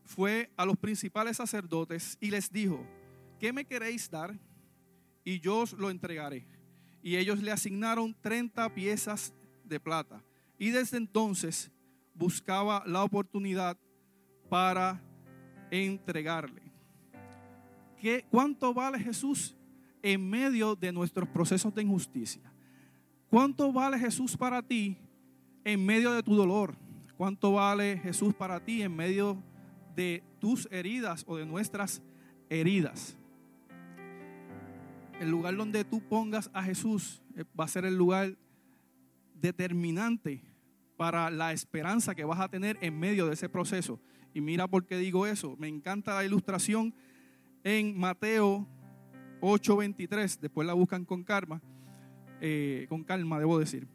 fue 0.03 0.51
a 0.57 0.65
los 0.65 0.75
principales 0.77 1.37
sacerdotes 1.37 2.17
y 2.19 2.31
les 2.31 2.51
dijo, 2.51 2.85
¿qué 3.39 3.53
me 3.53 3.65
queréis 3.65 4.09
dar? 4.09 4.37
Y 5.23 5.39
yo 5.39 5.59
os 5.59 5.73
lo 5.73 5.89
entregaré. 5.89 6.47
Y 7.01 7.15
ellos 7.15 7.41
le 7.41 7.51
asignaron 7.51 8.15
30 8.19 8.73
piezas 8.73 9.33
de 9.63 9.79
plata. 9.79 10.23
Y 10.57 10.71
desde 10.71 10.97
entonces 10.97 11.71
buscaba 12.19 12.83
la 12.85 13.03
oportunidad 13.03 13.77
para 14.49 15.01
entregarle. 15.71 16.61
¿Qué, 17.99 18.25
¿Cuánto 18.29 18.73
vale 18.73 18.99
Jesús 18.99 19.55
en 20.01 20.29
medio 20.29 20.75
de 20.75 20.91
nuestros 20.91 21.29
procesos 21.29 21.73
de 21.73 21.81
injusticia? 21.81 22.41
¿Cuánto 23.29 23.71
vale 23.71 23.97
Jesús 23.97 24.35
para 24.35 24.61
ti 24.61 24.97
en 25.63 25.85
medio 25.85 26.11
de 26.11 26.21
tu 26.21 26.35
dolor? 26.35 26.75
¿Cuánto 27.17 27.53
vale 27.53 27.97
Jesús 27.97 28.33
para 28.33 28.59
ti 28.59 28.81
en 28.81 28.95
medio 28.95 29.41
de 29.95 30.21
tus 30.39 30.67
heridas 30.71 31.23
o 31.25 31.37
de 31.37 31.45
nuestras 31.45 32.01
heridas? 32.49 33.15
El 35.21 35.29
lugar 35.29 35.55
donde 35.55 35.85
tú 35.85 36.01
pongas 36.01 36.49
a 36.53 36.63
Jesús 36.63 37.21
eh, 37.35 37.45
va 37.57 37.65
a 37.65 37.67
ser 37.69 37.85
el 37.85 37.95
lugar 37.95 38.37
determinante 39.35 40.48
para 40.99 41.29
la 41.29 41.53
esperanza 41.53 42.13
que 42.13 42.25
vas 42.25 42.41
a 42.41 42.49
tener 42.49 42.77
en 42.81 42.99
medio 42.99 43.25
de 43.25 43.33
ese 43.33 43.47
proceso. 43.47 44.01
Y 44.33 44.41
mira 44.41 44.67
por 44.67 44.85
qué 44.85 44.97
digo 44.97 45.25
eso. 45.25 45.55
Me 45.57 45.69
encanta 45.69 46.13
la 46.13 46.25
ilustración 46.25 46.93
en 47.63 47.97
Mateo 47.97 48.67
8:23. 49.39 50.41
Después 50.41 50.67
la 50.67 50.73
buscan 50.73 51.05
con 51.05 51.23
calma, 51.23 51.61
eh, 52.41 52.85
con 52.89 53.05
calma, 53.05 53.39
debo 53.39 53.57
decir. 53.57 53.87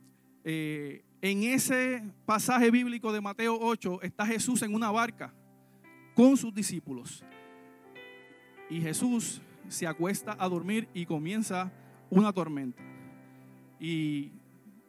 Eh, 0.44 1.04
en 1.20 1.42
ese 1.42 2.02
pasaje 2.24 2.70
bíblico 2.70 3.12
de 3.12 3.20
Mateo 3.20 3.58
8 3.60 4.00
está 4.00 4.24
Jesús 4.24 4.62
en 4.62 4.74
una 4.74 4.90
barca 4.90 5.34
con 6.14 6.38
sus 6.38 6.54
discípulos. 6.54 7.22
Y 8.70 8.80
Jesús 8.80 9.42
se 9.68 9.86
acuesta 9.86 10.38
a 10.38 10.48
dormir 10.48 10.88
y 10.94 11.04
comienza 11.04 11.70
una 12.08 12.32
tormenta. 12.32 12.82
Y 13.78 14.32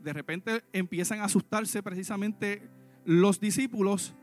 de 0.05 0.13
repente 0.13 0.63
empiezan 0.71 1.19
a 1.19 1.23
asustarse 1.23 1.81
precisamente 1.81 2.61
los 3.05 3.39
discípulos 3.39 4.13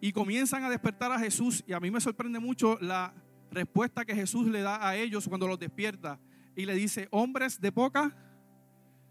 y 0.00 0.12
comienzan 0.12 0.62
a 0.62 0.70
despertar 0.70 1.10
a 1.10 1.18
Jesús. 1.18 1.64
Y 1.66 1.72
a 1.72 1.80
mí 1.80 1.90
me 1.90 2.00
sorprende 2.00 2.38
mucho 2.38 2.78
la 2.80 3.12
respuesta 3.50 4.04
que 4.04 4.14
Jesús 4.14 4.46
le 4.46 4.60
da 4.60 4.88
a 4.88 4.94
ellos 4.94 5.26
cuando 5.28 5.48
los 5.48 5.58
despierta. 5.58 6.20
Y 6.54 6.64
le 6.64 6.74
dice, 6.74 7.08
hombres 7.10 7.60
de 7.60 7.72
poca 7.72 8.16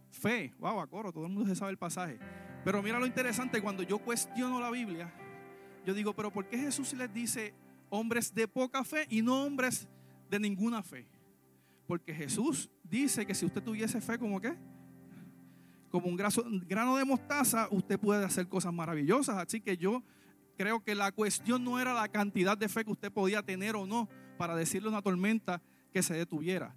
fe. 0.10 0.54
Wow, 0.58 0.80
a 0.80 0.88
todo 0.88 1.26
el 1.26 1.32
mundo 1.34 1.50
se 1.50 1.56
sabe 1.56 1.72
el 1.72 1.78
pasaje. 1.78 2.18
Pero 2.64 2.82
mira 2.82 2.98
lo 2.98 3.06
interesante, 3.06 3.62
cuando 3.62 3.84
yo 3.84 4.00
cuestiono 4.00 4.62
la 4.62 4.72
Biblia, 4.72 5.14
yo 5.86 5.94
digo, 5.94 6.16
pero 6.16 6.32
¿por 6.32 6.48
qué 6.48 6.58
Jesús 6.58 6.94
les 6.94 7.14
dice 7.14 7.54
hombres 7.90 8.34
de 8.34 8.48
poca 8.48 8.86
fe 8.86 9.06
y 9.10 9.22
no 9.22 9.44
hombres 9.44 9.90
de 10.30 10.40
ninguna 10.40 10.82
fe? 10.82 11.06
Porque 11.88 12.14
Jesús 12.14 12.70
dice 12.84 13.26
que 13.26 13.36
si 13.36 13.46
usted 13.46 13.62
tuviese 13.62 14.00
fe 14.00 14.18
como 14.18 14.40
qué? 14.40 14.56
Como 15.96 16.10
un 16.10 16.18
grano 16.68 16.98
de 16.98 17.06
mostaza, 17.06 17.70
usted 17.72 17.98
puede 17.98 18.26
hacer 18.26 18.50
cosas 18.50 18.74
maravillosas. 18.74 19.38
Así 19.38 19.62
que 19.62 19.78
yo 19.78 20.04
creo 20.58 20.84
que 20.84 20.94
la 20.94 21.14
cuestión 21.14 21.64
no 21.64 21.80
era 21.80 21.94
la 21.94 22.10
cantidad 22.10 22.58
de 22.58 22.68
fe 22.68 22.84
que 22.84 22.92
usted 22.92 23.14
podía 23.14 23.42
tener 23.42 23.78
o 23.78 23.88
no 23.88 24.10
para 24.38 24.58
decirle 24.58 24.90
a 24.90 24.92
una 24.92 25.02
tormenta 25.02 25.62
que 25.94 26.04
se 26.04 26.14
detuviera. 26.14 26.76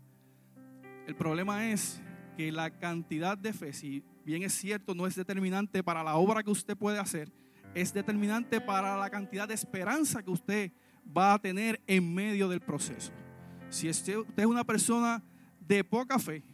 El 1.09 1.17
problema 1.17 1.69
es 1.73 2.01
que 2.37 2.53
la 2.53 2.71
cantidad 2.71 3.37
de 3.37 3.53
fe, 3.53 3.73
si 3.73 4.05
bien 4.25 4.45
es 4.45 4.53
cierto, 4.53 4.95
no 4.95 5.05
es 5.05 5.17
determinante 5.17 5.83
para 5.83 6.05
la 6.05 6.15
obra 6.15 6.45
que 6.45 6.53
usted 6.53 6.77
puede 6.77 7.01
hacer, 7.01 7.33
es 7.75 7.93
determinante 7.93 8.61
para 8.61 8.97
la 8.97 9.11
cantidad 9.11 9.49
de 9.49 9.55
esperanza 9.55 10.23
que 10.23 10.31
usted 10.31 10.73
va 11.05 11.35
a 11.35 11.41
tener 11.41 11.83
en 11.89 12.15
medio 12.15 12.49
del 12.49 12.61
proceso. 12.61 13.11
Si 13.69 13.89
usted 13.89 14.25
es 14.37 14.47
una 14.47 14.63
persona 14.63 15.25
de 15.59 15.83
poca 15.83 16.21
fe, 16.21 16.45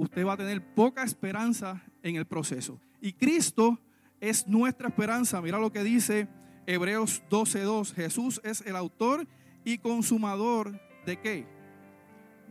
usted 0.00 0.26
va 0.26 0.32
a 0.32 0.36
tener 0.38 0.64
poca 0.74 1.04
esperanza 1.04 1.82
en 2.02 2.16
el 2.16 2.24
proceso. 2.24 2.80
Y 3.02 3.12
Cristo 3.12 3.78
es 4.18 4.46
nuestra 4.46 4.88
esperanza. 4.88 5.42
Mira 5.42 5.58
lo 5.58 5.70
que 5.70 5.84
dice 5.84 6.26
Hebreos 6.66 7.22
12:2. 7.28 7.92
Jesús 7.92 8.40
es 8.42 8.62
el 8.62 8.76
autor 8.76 9.26
y 9.62 9.76
consumador 9.76 10.80
de 11.04 11.18
qué? 11.18 11.46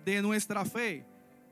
De 0.06 0.22
nuestra 0.22 0.64
fe. 0.64 1.08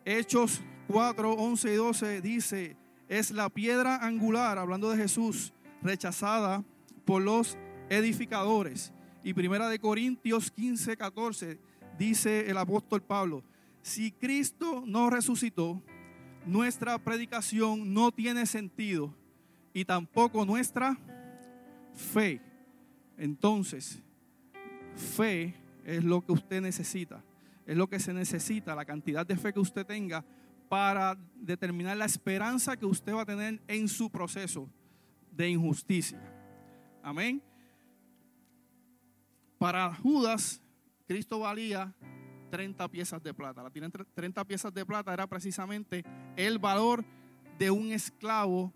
Hechos 0.06 0.62
4, 0.88 1.34
11 1.34 1.74
y 1.74 1.75
12 1.75 2.22
dice, 2.22 2.77
es 3.10 3.32
la 3.32 3.50
piedra 3.50 3.98
angular, 3.98 4.60
hablando 4.60 4.92
de 4.92 4.98
Jesús, 4.98 5.51
rechazada 5.82 6.63
por 7.06 7.24
los 7.24 7.58
edificadores. 7.89 8.94
Y 9.24 9.34
primera 9.34 9.68
de 9.68 9.80
Corintios 9.80 10.51
15, 10.51 10.96
14 10.96 11.60
dice 11.98 12.50
el 12.50 12.58
apóstol 12.58 13.01
Pablo, 13.01 13.44
si 13.88 14.12
Cristo 14.12 14.84
no 14.86 15.10
resucitó, 15.10 15.82
nuestra 16.46 16.98
predicación 16.98 17.94
no 17.94 18.12
tiene 18.12 18.46
sentido 18.46 19.13
y 19.74 19.86
tampoco 19.86 20.46
nuestra 20.46 20.98
fe. 21.94 22.41
Entonces, 23.17 24.01
fe 24.96 25.56
es 25.84 26.03
lo 26.03 26.24
que 26.25 26.32
usted 26.32 26.62
necesita 26.62 27.24
es 27.67 27.75
lo 27.75 27.88
que 27.88 28.00
se 28.00 28.13
necesita, 28.13 28.74
la 28.74 28.86
cantidad 28.86 29.25
de 29.25 29.36
fe 29.36 29.51
que 29.51 29.60
usted 29.60 29.86
tenga 29.86 30.24
para 30.70 31.17
determinar 31.36 31.98
la 31.98 32.06
esperanza 32.06 32.77
que 32.77 32.86
usted 32.86 33.13
va 33.13 33.24
a 33.24 33.25
tener 33.25 33.62
en 33.67 33.89
su 33.89 34.10
proceso 34.10 34.70
de 35.32 35.50
injusticia. 35.50 36.20
Amén. 37.03 37.44
Para 39.58 39.94
Judas, 39.96 40.62
Cristo 41.08 41.39
valía 41.39 41.94
30 42.50 42.88
piezas 42.89 43.22
de 43.22 43.34
plata. 43.34 43.63
La 43.63 43.70
30 43.70 44.46
piezas 44.46 44.74
de 44.74 44.86
plata 44.86 45.13
era 45.13 45.27
precisamente 45.27 46.04
el 46.36 46.60
valor 46.60 47.04
de 47.58 47.72
un 47.72 47.92
esclavo 47.92 48.74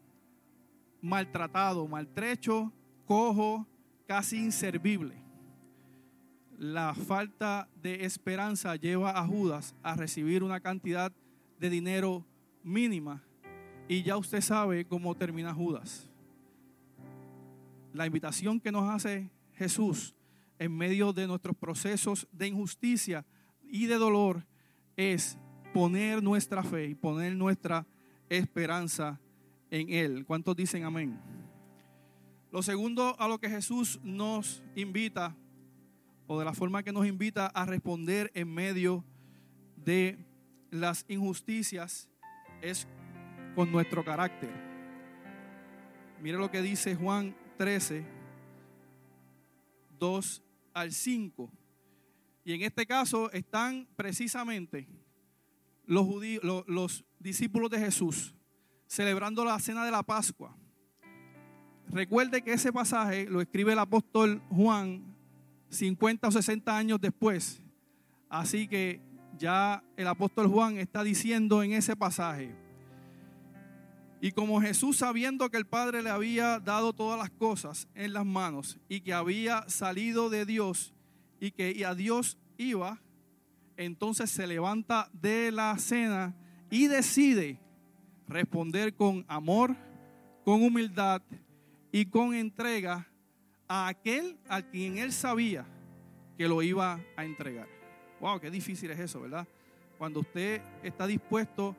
maltratado, 1.01 1.88
maltrecho, 1.88 2.72
cojo, 3.06 3.68
casi 4.08 4.38
inservible. 4.38 5.16
La 6.58 6.94
falta 6.94 7.68
de 7.82 8.06
esperanza 8.06 8.75
lleva 8.75 9.18
a 9.18 9.25
Judas 9.25 9.75
a 9.82 9.96
recibir 9.96 10.44
una 10.44 10.60
cantidad 10.60 11.12
de 11.60 11.70
dinero 11.70 12.25
mínima 12.63 13.24
y 13.88 14.04
ya 14.04 14.18
usted 14.18 14.42
sabe 14.42 14.86
cómo 14.86 15.16
termina 15.16 15.54
Judas. 15.54 16.08
La 17.94 18.06
invitación 18.06 18.60
que 18.60 18.72
nos 18.72 18.90
hace 18.90 19.30
Jesús 19.54 20.16
en 20.60 20.78
medio 20.78 21.12
de 21.12 21.28
nuestros 21.28 21.56
procesos 21.58 22.28
de 22.32 22.48
injusticia 22.48 23.25
y 23.72 23.88
de 23.88 23.96
dolor 23.96 24.46
es 24.98 25.38
poner 25.74 26.22
nuestra 26.22 26.62
fe 26.62 26.88
y 26.88 26.96
poner 26.96 27.36
nuestra 27.36 27.88
esperanza 28.30 29.20
en 29.72 29.90
Él. 29.90 30.25
¿Cuántos 30.25 30.56
dicen 30.56 30.84
amén? 30.84 31.20
Lo 32.51 32.62
segundo 32.62 33.16
a 33.18 33.30
lo 33.30 33.40
que 33.40 33.50
Jesús 33.50 34.00
nos 34.04 34.62
invita, 34.75 35.38
o 36.28 36.38
de 36.38 36.46
la 36.46 36.54
forma 36.54 36.84
que 36.84 36.92
nos 36.92 37.08
invita 37.08 37.48
a 37.48 37.66
responder 37.66 38.30
en 38.34 38.54
medio 38.54 39.06
de 39.78 40.25
las 40.70 41.06
injusticias, 41.08 42.10
es 42.62 42.88
con 43.56 43.72
nuestro 43.72 44.04
carácter. 44.04 44.51
Mire 46.22 46.38
lo 46.38 46.51
que 46.51 46.62
dice 46.62 46.96
Juan 46.96 47.36
13, 47.58 48.06
2 49.98 50.44
al 50.74 50.92
5. 50.92 51.61
Y 52.43 52.53
en 52.53 52.62
este 52.63 52.86
caso 52.86 53.31
están 53.31 53.88
precisamente 53.95 54.88
los, 55.86 56.05
judíos, 56.05 56.65
los, 56.67 57.05
discípulos 57.19 57.69
de 57.69 57.79
Jesús 57.79 58.33
celebrando 58.88 59.45
la 59.45 59.60
cena 59.60 59.86
de 59.86 59.91
la 59.91 60.03
Pascua. 60.03 60.57
Recuerde 61.88 62.41
que 62.41 62.53
ese 62.53 62.74
pasaje 62.74 63.25
lo 63.29 63.41
escribe 63.41 63.74
el 63.74 63.79
apóstol 63.79 64.41
Juan 64.50 65.15
50 65.69 66.27
o 66.27 66.31
60 66.31 66.75
años 66.75 67.00
después. 67.00 67.62
Así 68.29 68.67
que 68.67 69.01
ya 69.38 69.83
el 69.95 70.07
apóstol 70.07 70.48
Juan 70.48 70.77
está 70.77 71.03
diciendo 71.03 71.63
en 71.63 71.74
ese 71.74 71.95
pasaje, 71.95 72.55
y 74.24 74.31
como 74.31 74.62
Jesús 74.62 74.98
sabiendo 74.98 75.50
que 75.50 75.57
el 75.57 75.65
Padre 75.65 76.03
le 76.03 76.12
había 76.12 76.60
dado 76.60 76.93
todas 76.93 77.17
las 77.17 77.31
cosas 77.31 77.88
en 77.95 78.13
las 78.13 78.24
manos 78.24 78.77
y 78.88 79.01
que 79.01 79.13
había 79.13 79.67
salido 79.67 80.29
de 80.29 80.45
Dios 80.45 80.93
y 81.41 81.51
que 81.51 81.83
a 81.86 81.95
Dios 81.95 82.38
iba, 82.55 83.01
entonces 83.75 84.29
se 84.29 84.45
levanta 84.45 85.10
de 85.12 85.51
la 85.51 85.75
cena 85.79 86.36
y 86.69 86.88
decide 86.88 87.60
responder 88.27 88.93
con 88.93 89.25
amor, 89.27 89.75
con 90.45 90.62
humildad 90.62 91.24
y 91.91 92.05
con 92.05 92.36
entrega 92.36 93.07
a 93.67 93.88
aquel 93.88 94.38
a 94.48 94.62
quien 94.62 95.00
él 95.00 95.12
sabía 95.12 95.65
que 96.38 96.48
lo 96.48 96.62
iba 96.62 97.01
a 97.17 97.25
entregar. 97.25 97.67
Wow, 98.19 98.39
qué 98.39 98.51
difícil 98.51 98.91
es 98.91 99.00
eso, 99.00 99.19
¿verdad? 99.19 99.48
Cuando 99.98 100.19
usted 100.19 100.62
está 100.83 101.07
dispuesto 101.07 101.75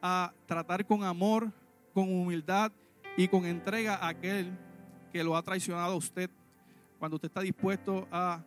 a 0.00 0.32
tratar 0.46 0.86
con 0.86 1.04
amor, 1.04 1.52
con 1.92 2.10
humildad 2.10 2.72
y 3.18 3.28
con 3.28 3.44
entrega 3.44 3.96
a 3.96 4.08
aquel 4.08 4.50
que 5.12 5.22
lo 5.22 5.36
ha 5.36 5.42
traicionado 5.42 5.92
a 5.92 5.96
usted. 5.96 6.30
Cuando 6.98 7.16
usted 7.16 7.28
está 7.28 7.42
dispuesto 7.42 8.08
a 8.10 8.42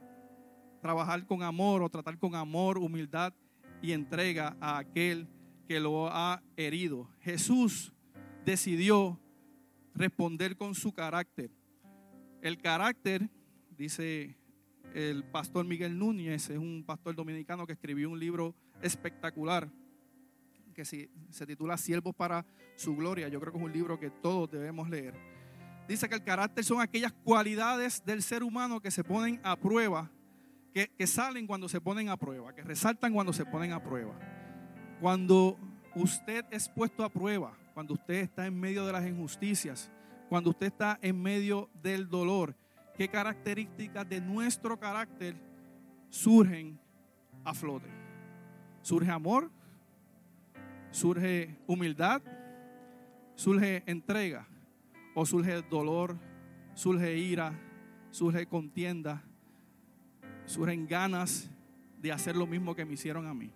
trabajar 0.88 1.26
con 1.26 1.43
amor 1.43 1.84
o 1.84 1.89
tratar 1.89 2.17
con 2.17 2.34
amor, 2.34 2.78
humildad 2.78 3.34
y 3.82 3.91
entrega 3.91 4.56
a 4.62 4.78
aquel 4.78 5.28
que 5.67 5.82
lo 5.82 6.08
ha 6.08 6.41
herido. 6.56 7.10
Jesús 7.19 7.91
decidió 8.45 9.19
responder 9.93 10.56
con 10.56 10.73
su 10.76 10.93
carácter. 10.93 11.52
El 12.41 12.58
carácter, 12.58 13.30
dice 13.78 14.38
el 14.93 15.26
pastor 15.26 15.65
Miguel 15.65 16.00
Núñez, 16.00 16.50
es 16.50 16.58
un 16.58 16.86
pastor 16.86 17.13
dominicano 17.13 17.67
que 17.67 17.73
escribió 17.73 18.10
un 18.10 18.17
libro 18.17 18.56
espectacular 18.82 19.69
que 20.73 20.86
se, 20.86 21.10
titula 21.45 21.78
Siervos 21.78 22.15
para 22.15 22.45
su 22.78 22.95
gloria. 22.95 23.28
Yo 23.28 23.41
creo 23.41 23.52
que 23.52 23.60
es 23.60 23.65
un 23.65 23.73
libro 23.73 24.00
que 24.00 24.10
todos 24.10 24.50
debemos 24.50 24.89
leer. 24.89 25.15
Dice 25.86 26.08
que 26.08 26.15
el 26.15 26.23
carácter 26.23 26.63
son 26.63 26.80
aquellas 26.80 27.12
cualidades 27.12 28.06
del 28.06 28.23
ser 28.23 28.41
humano 28.41 28.80
que 28.80 28.89
se 28.89 29.04
ponen 29.04 29.41
a 29.43 29.58
prueba, 29.58 30.10
que, 30.85 31.07
salen 31.07 31.47
cuando 31.47 31.67
se 31.67 31.81
ponen 31.81 32.09
a 32.09 32.17
prueba, 32.17 32.53
que 32.53 32.61
resaltan 32.61 33.13
cuando 33.13 33.33
se 33.33 33.45
ponen 33.45 33.71
a 33.71 33.81
prueba. 33.81 34.13
Cuando 35.01 35.57
usted 35.95 36.45
es 36.51 36.69
puesto 36.69 37.03
a 37.03 37.09
prueba, 37.09 37.57
cuando 37.73 37.95
usted 37.95 38.15
está 38.15 38.45
en 38.45 38.59
medio 38.59 38.85
de 38.85 38.91
las 38.91 39.07
injusticias, 39.07 39.91
cuando 40.29 40.51
usted 40.51 40.67
está 40.67 40.99
en 41.01 41.19
medio 41.19 41.69
del 41.81 42.07
dolor, 42.09 42.55
qué 42.95 43.07
características 43.07 44.07
de 44.07 44.21
nuestro 44.21 44.79
carácter 44.79 45.35
surgen 46.09 46.79
a 47.43 47.53
flote. 47.53 47.89
Surge 48.81 49.09
amor, 49.09 49.51
surge 50.91 51.57
humildad, 51.65 52.21
surge 53.35 53.83
entrega, 53.87 54.47
o 55.15 55.25
surge 55.25 55.61
dolor, 55.63 56.17
surge 56.75 57.17
ira, 57.17 57.59
surge 58.11 58.45
contienda, 58.45 59.26
surgen 60.47 60.88
ganas 60.88 61.51
de 62.01 62.12
hacer 62.12 62.36
lo 62.36 62.47
mismo 62.47 62.73
que 62.73 62.86
me 62.86 62.93
hicieron 62.93 63.27
a 63.27 63.33
mí. 63.33 63.51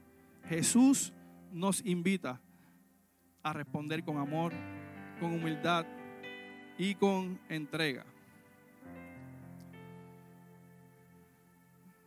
Jesús 0.47 1.13
nos 1.51 1.83
invita 1.85 2.39
a 3.41 3.53
responder 3.53 4.03
con 4.03 4.17
amor, 4.17 4.53
con 5.19 5.33
humildad 5.33 5.85
y 6.77 6.93
con 6.95 7.39
entrega. 7.49 8.05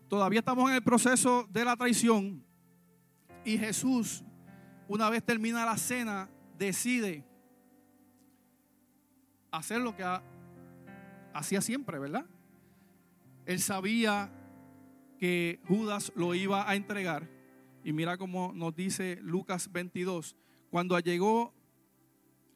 Todavía 0.09 0.41
estamos 0.41 0.71
en 0.71 0.77
el 0.77 0.83
proceso 0.83 1.49
de 1.51 1.65
la 1.65 1.77
traición 1.77 2.45
y 3.45 3.59
Jesús 3.59 4.23
una 4.87 5.09
vez 5.09 5.25
termina 5.25 5.65
la 5.65 5.79
cena, 5.79 6.29
decide 6.59 7.25
hacer 9.51 9.81
lo 9.81 9.97
que 9.97 10.05
hacía 11.33 11.63
siempre, 11.63 11.99
¿verdad? 11.99 12.27
Él 13.47 13.61
sabía 13.61 14.31
que 15.25 15.59
Judas 15.67 16.13
lo 16.17 16.35
iba 16.35 16.69
a 16.69 16.77
entregar. 16.77 17.27
Y 17.83 17.95
mira 17.95 18.19
cómo 18.19 18.53
nos 18.55 18.77
dice 18.77 19.19
Lucas 19.23 19.73
22. 19.73 20.37
Cuando 20.71 20.99
llegó 20.99 21.55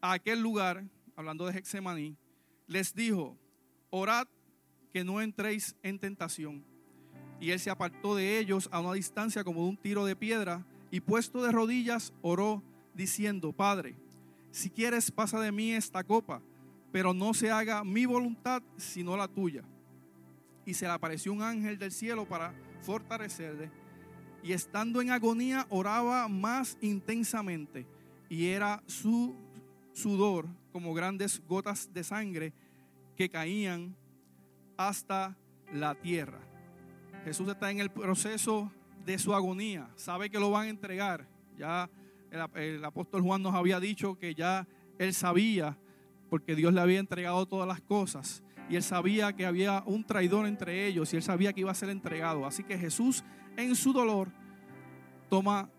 a 0.02 0.12
aquel 0.12 0.42
lugar, 0.42 0.84
hablando 1.16 1.46
de 1.46 1.56
Hexemaní, 1.56 2.14
les 2.66 2.94
dijo, 2.94 3.38
orad 3.88 4.28
que 4.92 5.02
no 5.02 5.22
entréis 5.22 5.76
en 5.82 5.98
tentación. 5.98 6.62
Y 7.40 7.52
él 7.52 7.58
se 7.58 7.70
apartó 7.70 8.14
de 8.14 8.38
ellos 8.38 8.68
a 8.70 8.80
una 8.80 8.92
distancia 8.92 9.44
como 9.44 9.62
de 9.62 9.70
un 9.70 9.76
tiro 9.78 10.04
de 10.04 10.14
piedra 10.14 10.62
y 10.90 11.00
puesto 11.00 11.42
de 11.42 11.52
rodillas 11.52 12.12
oró 12.20 12.62
diciendo, 12.92 13.50
Padre, 13.50 13.96
si 14.50 14.68
quieres 14.68 15.10
pasa 15.10 15.40
de 15.40 15.52
mí 15.52 15.72
esta 15.72 16.04
copa, 16.04 16.42
pero 16.92 17.14
no 17.14 17.32
se 17.32 17.50
haga 17.50 17.82
mi 17.82 18.04
voluntad 18.04 18.62
sino 18.76 19.16
la 19.16 19.26
tuya. 19.26 19.64
Y 20.68 20.74
se 20.74 20.84
le 20.84 20.92
apareció 20.92 21.32
un 21.32 21.40
ángel 21.40 21.78
del 21.78 21.90
cielo 21.90 22.28
para 22.28 22.52
fortalecerle. 22.82 23.70
Y 24.42 24.52
estando 24.52 25.00
en 25.00 25.10
agonía 25.10 25.66
oraba 25.70 26.28
más 26.28 26.76
intensamente 26.82 27.86
y 28.28 28.48
era 28.48 28.82
su 28.86 29.34
sudor 29.94 30.46
como 30.70 30.92
grandes 30.92 31.42
gotas 31.48 31.90
de 31.94 32.04
sangre 32.04 32.52
que 33.16 33.30
caían 33.30 33.96
hasta 34.76 35.38
la 35.72 35.94
tierra. 35.94 36.40
Jesús 37.24 37.48
está 37.48 37.70
en 37.70 37.80
el 37.80 37.90
proceso 37.90 38.70
de 39.06 39.18
su 39.18 39.34
agonía, 39.34 39.90
sabe 39.96 40.28
que 40.28 40.38
lo 40.38 40.50
van 40.50 40.66
a 40.66 40.70
entregar. 40.70 41.26
Ya 41.56 41.88
el, 42.30 42.84
apóstol 42.84 43.22
Juan 43.22 43.42
nos 43.42 43.54
había 43.54 43.80
dicho 43.80 44.18
que 44.18 44.34
ya 44.34 44.68
él 44.98 45.14
sabía, 45.14 45.78
porque 46.28 46.54
Dios 46.54 46.74
le 46.74 46.80
había 46.82 47.00
entregado 47.00 47.46
todas 47.46 47.66
las 47.66 47.80
cosas, 47.80 48.42
y 48.68 48.76
él 48.76 48.82
sabía 48.82 49.34
que 49.34 49.46
había 49.46 49.82
un 49.86 50.04
traidor 50.04 50.46
entre 50.46 50.86
ellos, 50.86 51.12
y 51.12 51.16
él 51.16 51.22
sabía 51.22 51.52
que 51.52 51.60
iba 51.60 51.70
a 51.70 51.74
ser 51.74 51.88
entregado. 51.88 52.46
Así 52.46 52.64
que 52.64 52.78
Jesús 52.78 53.24
en 53.56 53.74
su 53.74 53.92
dolor 53.92 54.30
toma 55.28 55.70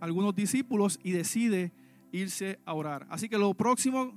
algunos 0.00 0.34
discípulos 0.34 0.98
y 1.02 1.12
decide 1.12 1.72
irse 2.10 2.58
a 2.64 2.74
orar. 2.74 3.06
Así 3.10 3.28
que 3.28 3.38
lo 3.38 3.54
próximo, 3.54 4.12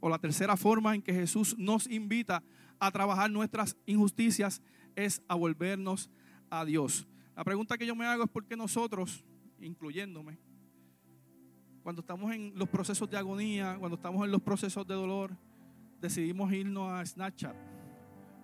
o 0.00 0.08
la 0.08 0.18
tercera 0.18 0.56
forma 0.56 0.94
en 0.94 1.02
que 1.02 1.12
Jesús 1.12 1.56
nos 1.58 1.88
invita 1.88 2.42
a 2.78 2.90
trabajar 2.90 3.30
nuestras 3.30 3.76
injusticias, 3.86 4.62
es 4.94 5.22
a 5.28 5.34
volvernos 5.34 6.10
a 6.50 6.64
Dios. 6.64 7.06
La 7.36 7.44
pregunta 7.44 7.76
que 7.76 7.86
yo 7.86 7.94
me 7.94 8.06
hago 8.06 8.24
es 8.24 8.30
por 8.30 8.46
qué 8.46 8.56
nosotros, 8.56 9.24
incluyéndome, 9.60 10.38
cuando 11.82 12.00
estamos 12.00 12.32
en 12.32 12.52
los 12.56 12.68
procesos 12.68 13.08
de 13.08 13.16
agonía, 13.16 13.76
cuando 13.78 13.96
estamos 13.96 14.24
en 14.24 14.32
los 14.32 14.42
procesos 14.42 14.86
de 14.86 14.94
dolor, 14.94 15.36
decidimos 16.00 16.52
irnos 16.52 16.90
a 16.90 17.04
Snapchat, 17.04 17.56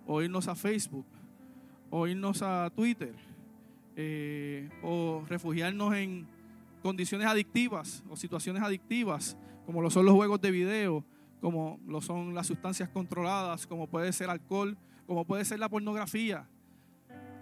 o 0.07 0.23
irnos 0.23 0.49
a 0.49 0.55
Facebook, 0.55 1.07
o 1.91 2.07
irnos 2.07 2.43
a 2.43 2.71
Twitter, 2.75 3.15
eh, 3.97 4.71
o 4.83 5.25
refugiarnos 5.29 5.95
en 5.95 6.27
condiciones 6.83 7.27
adictivas 7.27 8.03
o 8.11 8.17
situaciones 8.17 8.63
adictivas, 8.63 9.37
como 9.67 9.81
lo 9.81 9.91
son 9.91 10.05
los 10.07 10.15
juegos 10.15 10.41
de 10.41 10.51
video, 10.51 11.05
como 11.41 11.79
lo 11.87 12.01
son 12.01 12.35
las 12.35 12.47
sustancias 12.47 12.89
controladas, 12.89 13.67
como 13.67 13.87
puede 13.87 14.13
ser 14.13 14.31
alcohol, 14.31 14.77
como 15.07 15.25
puede 15.25 15.45
ser 15.45 15.59
la 15.59 15.69
pornografía. 15.69 16.49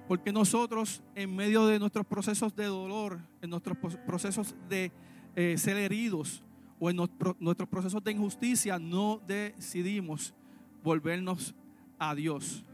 Porque 0.09 0.33
nosotros, 0.33 1.03
en 1.15 1.35
medio 1.35 1.67
de 1.67 1.79
nuestros 1.79 2.05
procesos 2.05 2.55
de 2.57 2.65
dolor, 2.65 3.21
en 3.41 3.51
nuestros 3.51 3.77
procesos 4.07 4.55
de 4.69 4.91
eh, 5.37 5.57
ser 5.57 5.77
heridos 5.77 6.43
o 6.81 6.91
en 6.91 6.97
nuestros 6.97 7.69
procesos 7.69 8.03
de 8.03 8.13
injusticia, 8.13 8.79
no 8.79 9.21
decidimos 9.27 10.35
volvernos 10.83 11.55
a 11.99 12.15
Dios. 12.15 12.65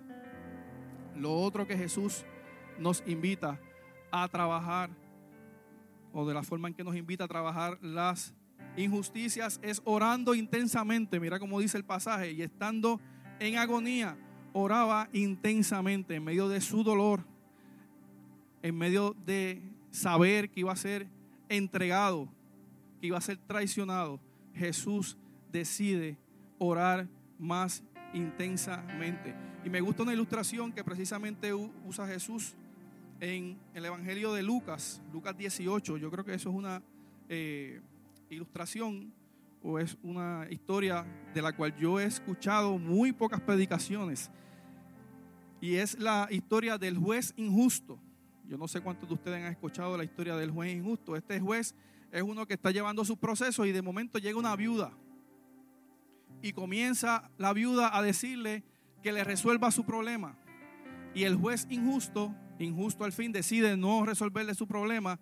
Lo 1.16 1.34
otro 1.34 1.66
que 1.66 1.76
Jesús 1.76 2.24
nos 2.78 3.02
invita 3.06 3.60
a 4.12 4.28
trabajar, 4.28 4.90
o 6.12 6.26
de 6.26 6.32
la 6.32 6.44
forma 6.44 6.68
en 6.68 6.74
que 6.74 6.84
nos 6.84 6.94
invita 6.94 7.24
a 7.24 7.28
trabajar 7.28 7.78
las 7.82 8.32
injusticias, 8.76 9.58
es 9.62 9.82
orando 9.84 10.34
intensamente. 10.34 11.18
Mira 11.18 11.40
cómo 11.40 11.58
dice 11.58 11.76
el 11.76 11.84
pasaje, 11.84 12.30
y 12.30 12.42
estando 12.42 13.00
en 13.40 13.56
agonía, 13.56 14.16
oraba 14.52 15.08
intensamente 15.12 16.14
en 16.14 16.24
medio 16.24 16.48
de 16.48 16.60
su 16.60 16.84
dolor, 16.84 17.24
en 18.62 18.78
medio 18.78 19.16
de 19.26 19.62
saber 19.90 20.48
que 20.48 20.60
iba 20.60 20.72
a 20.72 20.76
ser 20.76 21.08
entregado, 21.48 22.28
que 23.00 23.06
iba 23.08 23.18
a 23.18 23.20
ser 23.20 23.38
traicionado. 23.38 24.20
Jesús 24.54 25.16
decide 25.52 26.16
orar 26.58 27.08
más 27.38 27.82
intensamente. 28.12 29.34
Y 29.64 29.70
me 29.70 29.80
gusta 29.80 30.02
una 30.02 30.12
ilustración 30.12 30.72
que 30.72 30.84
precisamente 30.84 31.52
usa 31.52 32.06
Jesús 32.06 32.54
en 33.20 33.58
el 33.74 33.84
Evangelio 33.84 34.32
de 34.32 34.42
Lucas, 34.42 35.02
Lucas 35.12 35.36
18. 35.36 35.96
Yo 35.96 36.10
creo 36.10 36.24
que 36.24 36.34
eso 36.34 36.50
es 36.50 36.54
una 36.54 36.82
eh, 37.28 37.80
ilustración 38.30 39.12
o 39.62 39.78
es 39.78 39.96
una 40.02 40.46
historia 40.50 41.04
de 41.34 41.42
la 41.42 41.54
cual 41.54 41.76
yo 41.76 41.98
he 41.98 42.04
escuchado 42.04 42.78
muy 42.78 43.12
pocas 43.12 43.40
predicaciones. 43.40 44.30
Y 45.60 45.76
es 45.76 45.98
la 45.98 46.28
historia 46.30 46.78
del 46.78 46.96
juez 46.96 47.32
injusto. 47.36 47.98
Yo 48.48 48.56
no 48.56 48.68
sé 48.68 48.80
cuántos 48.80 49.08
de 49.08 49.14
ustedes 49.14 49.44
han 49.44 49.50
escuchado 49.50 49.96
la 49.96 50.04
historia 50.04 50.36
del 50.36 50.50
juez 50.50 50.72
injusto. 50.72 51.16
Este 51.16 51.40
juez 51.40 51.74
es 52.12 52.22
uno 52.22 52.46
que 52.46 52.54
está 52.54 52.70
llevando 52.70 53.04
su 53.04 53.16
proceso 53.16 53.64
y 53.66 53.72
de 53.72 53.82
momento 53.82 54.18
llega 54.18 54.38
una 54.38 54.56
viuda. 54.56 54.92
Y 56.42 56.52
comienza 56.52 57.30
la 57.38 57.52
viuda 57.52 57.96
a 57.96 58.02
decirle 58.02 58.64
que 59.02 59.12
le 59.12 59.24
resuelva 59.24 59.70
su 59.70 59.84
problema. 59.84 60.36
Y 61.14 61.24
el 61.24 61.36
juez 61.36 61.66
injusto, 61.70 62.34
injusto 62.58 63.04
al 63.04 63.12
fin, 63.12 63.32
decide 63.32 63.76
no 63.76 64.04
resolverle 64.04 64.54
su 64.54 64.66
problema 64.66 65.18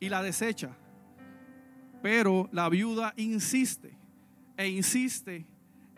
y 0.00 0.08
la 0.08 0.22
desecha. 0.22 0.76
Pero 2.02 2.48
la 2.52 2.68
viuda 2.68 3.14
insiste 3.16 3.96
e 4.56 4.68
insiste 4.68 5.46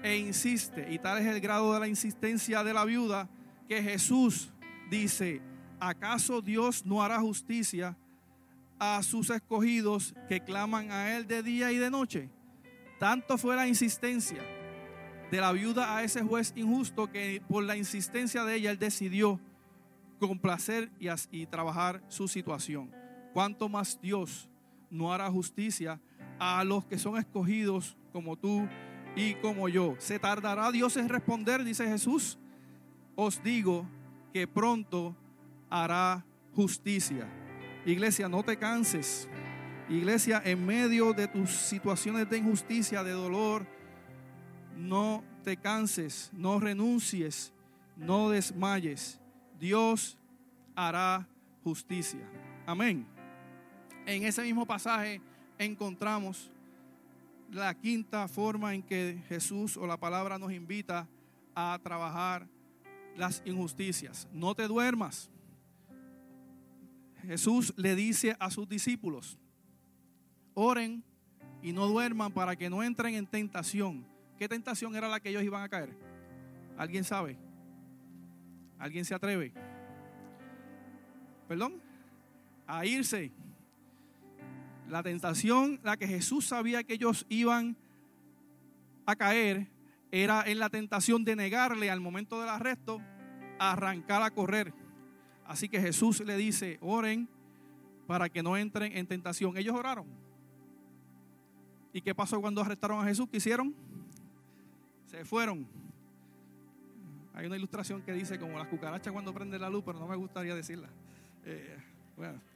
e 0.03 0.17
insiste. 0.17 0.93
Y 0.93 0.99
tal 0.99 1.19
es 1.19 1.27
el 1.27 1.41
grado 1.41 1.73
de 1.73 1.81
la 1.81 1.89
insistencia 1.89 2.63
de 2.63 2.73
la 2.73 2.85
viuda 2.85 3.29
que 3.69 3.83
Jesús 3.83 4.53
dice, 4.91 5.43
¿acaso 5.81 6.41
Dios 6.41 6.87
no 6.87 7.03
hará 7.03 7.21
justicia 7.21 7.97
a 8.79 9.03
sus 9.03 9.31
escogidos 9.31 10.15
que 10.29 10.41
claman 10.41 10.91
a 10.91 11.17
Él 11.17 11.27
de 11.27 11.43
día 11.43 11.73
y 11.73 11.77
de 11.77 11.91
noche? 11.91 12.31
Tanto 12.99 13.39
fue 13.39 13.57
la 13.57 13.67
insistencia 13.69 14.43
de 15.31 15.41
la 15.41 15.53
viuda 15.53 15.97
a 15.97 16.03
ese 16.03 16.23
juez 16.23 16.53
injusto 16.57 17.11
que 17.11 17.43
por 17.49 17.65
la 17.65 17.77
insistencia 17.77 18.45
de 18.45 18.57
ella 18.57 18.71
Él 18.71 18.79
decidió 18.79 19.41
complacer 20.19 20.91
y, 20.99 21.09
y 21.31 21.47
trabajar 21.47 22.03
su 22.09 22.29
situación. 22.29 22.91
¿Cuánto 23.33 23.69
más 23.69 24.01
Dios 24.01 24.49
no 24.91 25.13
hará 25.13 25.31
justicia 25.31 26.01
a 26.39 26.65
los 26.65 26.85
que 26.87 26.99
son 26.99 27.19
escogidos 27.19 27.97
como 28.13 28.37
tú 28.37 28.67
y 29.15 29.35
como 29.37 29.69
yo? 29.69 29.95
¿Se 29.99 30.19
tardará 30.19 30.71
Dios 30.71 30.97
en 30.97 31.09
responder? 31.09 31.65
Dice 31.65 31.87
Jesús 31.87 32.39
os 33.17 33.43
digo 33.43 33.89
que 34.33 34.47
pronto 34.47 35.17
hará 35.71 36.25
justicia. 36.55 37.27
Iglesia, 37.87 38.29
no 38.29 38.43
te 38.43 38.57
canses. 38.57 39.29
Iglesia, 39.89 40.43
en 40.45 40.67
medio 40.67 41.13
de 41.13 41.29
tus 41.29 41.51
situaciones 41.51 42.29
de 42.29 42.39
injusticia, 42.39 43.05
de 43.05 43.13
dolor, 43.13 43.65
no 44.77 45.23
te 45.45 45.57
canses, 45.57 46.31
no 46.33 46.59
renuncies, 46.59 47.53
no 47.97 48.31
desmayes. 48.31 49.21
Dios 49.61 50.19
hará 50.75 51.29
justicia. 51.63 52.29
Amén. 52.67 53.07
En 54.05 54.25
ese 54.25 54.43
mismo 54.43 54.67
pasaje 54.67 55.21
encontramos 55.57 56.51
la 57.53 57.73
quinta 57.73 58.27
forma 58.27 58.75
en 58.75 58.83
que 58.83 59.23
Jesús 59.29 59.77
o 59.77 59.87
la 59.87 59.97
palabra 59.97 60.39
nos 60.39 60.53
invita 60.53 61.07
a 61.55 61.79
trabajar 61.81 62.49
las 63.17 63.43
injusticias. 63.45 64.27
No 64.33 64.57
te 64.57 64.67
duermas. 64.67 65.31
Jesús 67.27 67.75
le 67.77 67.95
dice 67.95 68.37
a 68.39 68.51
sus 68.51 68.69
discípulos, 68.69 69.39
oren 70.55 71.05
y 71.63 71.73
no 71.73 71.87
duerman 71.87 72.33
para 72.33 72.57
que 72.57 72.71
no 72.71 72.83
entren 72.83 73.15
en 73.15 73.27
tentación. 73.27 74.07
¿Qué 74.39 74.49
tentación 74.49 74.95
era 74.95 75.09
la 75.09 75.21
que 75.21 75.31
ellos 75.31 75.43
iban 75.43 75.63
a 75.63 75.69
caer? 75.69 75.97
¿Alguien 76.77 77.05
sabe? 77.05 77.39
¿Alguien 78.79 79.05
se 79.05 79.15
atreve? 79.15 79.53
¿Perdón? 81.49 81.81
A 82.67 82.85
irse. 82.85 83.33
La 84.89 85.03
tentación, 85.03 85.81
la 85.83 85.97
que 85.97 86.07
Jesús 86.07 86.47
sabía 86.47 86.85
que 86.85 86.95
ellos 86.95 87.27
iban 87.29 87.77
a 89.05 89.17
caer, 89.17 89.69
era 90.11 90.45
en 90.47 90.59
la 90.59 90.71
tentación 90.71 91.25
de 91.25 91.37
negarle 91.37 91.91
al 91.91 92.01
momento 92.01 92.41
del 92.41 92.49
arresto, 92.49 93.01
arrancar 93.59 94.23
a 94.23 94.31
correr. 94.31 94.73
Así 95.47 95.69
que 95.69 95.81
Jesús 95.81 96.21
le 96.21 96.37
dice, 96.37 96.79
oren 96.81 97.29
para 98.07 98.29
que 98.29 98.43
no 98.43 98.57
entren 98.57 98.97
en 98.97 99.07
tentación. 99.07 99.57
Ellos 99.57 99.75
oraron. 99.75 100.07
¿Y 101.93 102.01
qué 102.01 102.15
pasó 102.15 102.41
cuando 102.41 102.61
arrestaron 102.61 103.01
a 103.01 103.09
Jesús? 103.09 103.29
¿Qué 103.31 103.39
hicieron? 103.39 103.75
Se 105.07 105.25
fueron. 105.25 105.67
Hay 107.35 107.47
una 107.47 107.57
ilustración 107.57 108.03
que 108.03 108.13
dice 108.13 108.39
como 108.39 108.59
las 108.59 108.69
cucarachas 108.69 109.13
cuando 109.13 109.33
prende 109.33 109.59
la 109.59 109.71
luz, 109.71 109.83
pero 109.85 109.99
no 109.99 110.07
me 110.07 110.17
gustaría 110.17 110.55
decirla. 110.55 110.89
Eh, 111.45 111.77
bueno. 112.17 112.41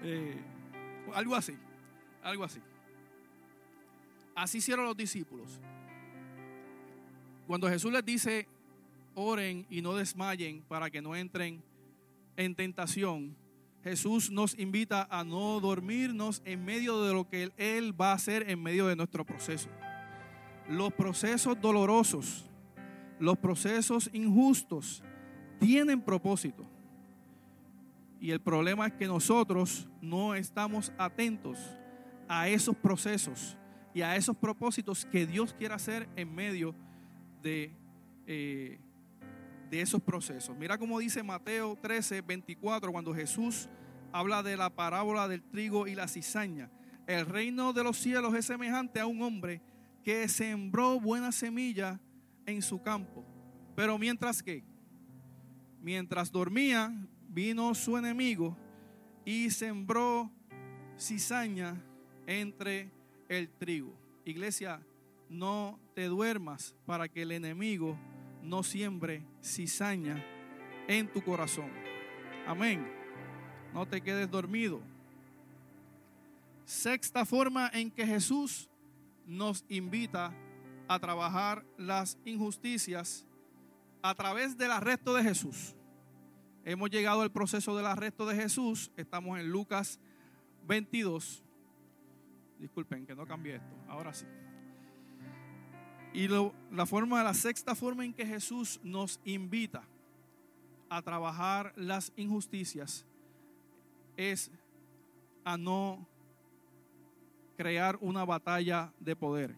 Eh, 0.00 0.40
algo 1.12 1.34
así, 1.34 1.58
algo 2.22 2.44
así. 2.44 2.60
Así 4.36 4.58
hicieron 4.58 4.84
los 4.84 4.96
discípulos. 4.96 5.58
Cuando 7.48 7.66
Jesús 7.70 7.90
les 7.90 8.04
dice, 8.04 8.46
oren 9.14 9.66
y 9.70 9.80
no 9.80 9.96
desmayen 9.96 10.62
para 10.68 10.90
que 10.90 11.00
no 11.00 11.16
entren 11.16 11.64
en 12.36 12.54
tentación, 12.54 13.34
Jesús 13.82 14.30
nos 14.30 14.58
invita 14.58 15.08
a 15.10 15.24
no 15.24 15.58
dormirnos 15.58 16.42
en 16.44 16.62
medio 16.62 17.02
de 17.02 17.14
lo 17.14 17.26
que 17.26 17.50
Él 17.56 17.98
va 17.98 18.10
a 18.10 18.16
hacer 18.16 18.50
en 18.50 18.62
medio 18.62 18.86
de 18.86 18.96
nuestro 18.96 19.24
proceso. 19.24 19.70
Los 20.68 20.92
procesos 20.92 21.58
dolorosos, 21.58 22.44
los 23.18 23.38
procesos 23.38 24.10
injustos, 24.12 25.02
tienen 25.58 26.02
propósito. 26.02 26.68
Y 28.20 28.30
el 28.30 28.42
problema 28.42 28.88
es 28.88 28.92
que 28.92 29.06
nosotros 29.06 29.88
no 30.02 30.34
estamos 30.34 30.92
atentos 30.98 31.58
a 32.28 32.46
esos 32.46 32.76
procesos 32.76 33.56
y 33.94 34.02
a 34.02 34.16
esos 34.16 34.36
propósitos 34.36 35.06
que 35.06 35.26
Dios 35.26 35.54
quiere 35.54 35.72
hacer 35.72 36.06
en 36.14 36.34
medio 36.34 36.74
de, 36.74 36.87
eh, 37.44 38.78
de 39.70 39.80
esos 39.80 40.02
procesos. 40.02 40.56
Mira 40.56 40.78
cómo 40.78 40.98
dice 40.98 41.22
Mateo 41.22 41.76
13, 41.80 42.22
24, 42.22 42.92
cuando 42.92 43.14
Jesús 43.14 43.68
habla 44.12 44.42
de 44.42 44.56
la 44.56 44.70
parábola 44.70 45.28
del 45.28 45.42
trigo 45.42 45.86
y 45.86 45.94
la 45.94 46.08
cizaña. 46.08 46.70
El 47.06 47.26
reino 47.26 47.72
de 47.72 47.84
los 47.84 47.96
cielos 47.96 48.34
es 48.34 48.46
semejante 48.46 49.00
a 49.00 49.06
un 49.06 49.22
hombre 49.22 49.62
que 50.02 50.28
sembró 50.28 51.00
buena 51.00 51.32
semilla 51.32 52.00
en 52.46 52.62
su 52.62 52.80
campo. 52.82 53.24
Pero 53.74 53.98
mientras 53.98 54.42
que, 54.42 54.64
mientras 55.80 56.32
dormía, 56.32 56.92
vino 57.28 57.74
su 57.74 57.96
enemigo 57.96 58.56
y 59.24 59.50
sembró 59.50 60.30
cizaña 60.98 61.82
entre 62.26 62.90
el 63.28 63.48
trigo. 63.48 63.94
Iglesia, 64.24 64.82
no 65.28 65.78
te 65.94 66.04
duermas 66.06 66.74
para 66.86 67.08
que 67.08 67.22
el 67.22 67.32
enemigo 67.32 67.98
no 68.42 68.62
siembre 68.62 69.26
cizaña 69.42 70.24
en 70.86 71.10
tu 71.12 71.22
corazón. 71.22 71.70
Amén. 72.46 72.86
No 73.74 73.86
te 73.86 74.00
quedes 74.00 74.30
dormido. 74.30 74.80
Sexta 76.64 77.24
forma 77.24 77.70
en 77.72 77.90
que 77.90 78.06
Jesús 78.06 78.68
nos 79.26 79.64
invita 79.68 80.34
a 80.88 80.98
trabajar 80.98 81.64
las 81.76 82.18
injusticias 82.24 83.26
a 84.02 84.14
través 84.14 84.56
del 84.56 84.70
arresto 84.70 85.14
de 85.14 85.22
Jesús. 85.22 85.74
Hemos 86.64 86.90
llegado 86.90 87.22
al 87.22 87.30
proceso 87.30 87.76
del 87.76 87.86
arresto 87.86 88.26
de 88.26 88.36
Jesús. 88.36 88.90
Estamos 88.96 89.38
en 89.38 89.50
Lucas 89.50 90.00
22. 90.66 91.44
Disculpen 92.58 93.06
que 93.06 93.14
no 93.14 93.26
cambié 93.26 93.56
esto. 93.56 93.74
Ahora 93.88 94.12
sí. 94.12 94.26
Y 96.18 96.26
la 96.26 96.84
forma, 96.84 97.22
la 97.22 97.32
sexta 97.32 97.76
forma 97.76 98.04
en 98.04 98.12
que 98.12 98.26
Jesús 98.26 98.80
nos 98.82 99.20
invita 99.24 99.84
a 100.88 101.00
trabajar 101.00 101.72
las 101.76 102.12
injusticias 102.16 103.06
es 104.16 104.50
a 105.44 105.56
no 105.56 106.04
crear 107.56 107.96
una 108.00 108.24
batalla 108.24 108.92
de 108.98 109.14
poder. 109.14 109.54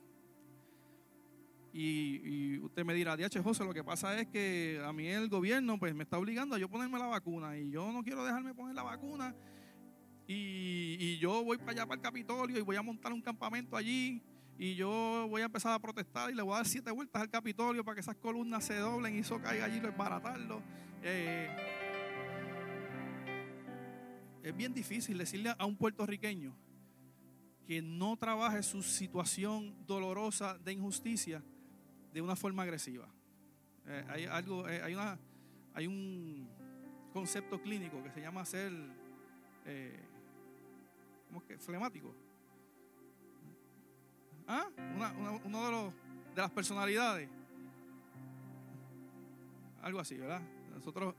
Y, 1.73 2.59
usted 2.59 2.85
me 2.85 2.92
dirá, 2.92 3.16
DH 3.16 3.42
José, 3.42 3.64
lo 3.64 3.73
que 3.73 3.83
pasa 3.83 4.20
es 4.20 4.27
que 4.27 4.83
a 4.85 4.92
mí 4.92 5.07
el 5.07 5.31
gobierno 5.31 5.79
pues 5.79 5.94
me 5.94 6.03
está 6.03 6.18
obligando 6.18 6.57
a 6.57 6.59
yo 6.59 6.68
ponerme 6.68 6.99
la 6.99 7.07
vacuna 7.07 7.57
y 7.57 7.70
yo 7.70 7.90
no 7.90 8.03
quiero 8.03 8.23
dejarme 8.23 8.53
poner 8.53 8.75
la 8.75 8.83
vacuna 8.83 9.35
y, 10.27 10.99
y 11.01 11.18
yo 11.20 11.42
voy 11.42 11.57
para 11.57 11.70
allá 11.70 11.87
para 11.87 11.94
el 11.94 12.03
Capitolio 12.03 12.59
y 12.59 12.61
voy 12.61 12.77
a 12.77 12.83
montar 12.83 13.14
un 13.14 13.23
campamento 13.23 13.79
allí 13.79 14.23
y 14.61 14.75
yo 14.75 15.27
voy 15.31 15.40
a 15.40 15.46
empezar 15.46 15.73
a 15.73 15.79
protestar 15.79 16.31
y 16.31 16.35
le 16.35 16.42
voy 16.42 16.53
a 16.53 16.57
dar 16.57 16.66
siete 16.66 16.90
vueltas 16.90 17.23
al 17.23 17.31
Capitolio 17.31 17.83
para 17.83 17.94
que 17.94 18.03
esas 18.03 18.16
columnas 18.16 18.62
se 18.62 18.77
doblen 18.77 19.16
y 19.16 19.20
eso 19.20 19.40
caiga 19.40 19.64
allí 19.64 19.79
y 19.79 19.81
desbaratarlo. 19.81 20.62
Eh, 21.03 21.49
es 24.42 24.55
bien 24.55 24.75
difícil 24.75 25.16
decirle 25.16 25.55
a 25.59 25.64
un 25.64 25.79
puertorriqueño 25.79 26.55
que 27.66 27.81
no 27.81 28.18
trabaje 28.18 28.62
su 28.62 28.83
situación 28.83 29.75
dolorosa 29.87 30.59
de 30.59 30.75
injusticia 30.75 31.42
de 32.12 32.20
una 32.20 32.37
forma 32.37 32.62
agresiva. 32.62 33.09
Eh, 33.87 34.05
hay 34.11 34.25
algo, 34.27 34.68
eh, 34.68 34.83
hay 34.83 34.92
una, 34.92 35.18
hay 35.73 35.87
un 35.87 36.46
concepto 37.14 37.62
clínico 37.62 38.03
que 38.03 38.11
se 38.11 38.20
llama 38.20 38.44
ser, 38.44 38.73
¿cómo 41.29 41.40
es 41.40 41.46
que? 41.46 41.59
Flemático 41.59 42.14
¿Ah? 44.53 44.67
Uno 45.45 45.65
de, 45.65 45.71
los, 45.71 45.95
de 46.35 46.43
las 46.43 46.51
personalidades. 46.51 47.29
Algo 49.81 50.01
así, 50.01 50.17
¿verdad? 50.17 50.43
Nosotros. 50.75 51.15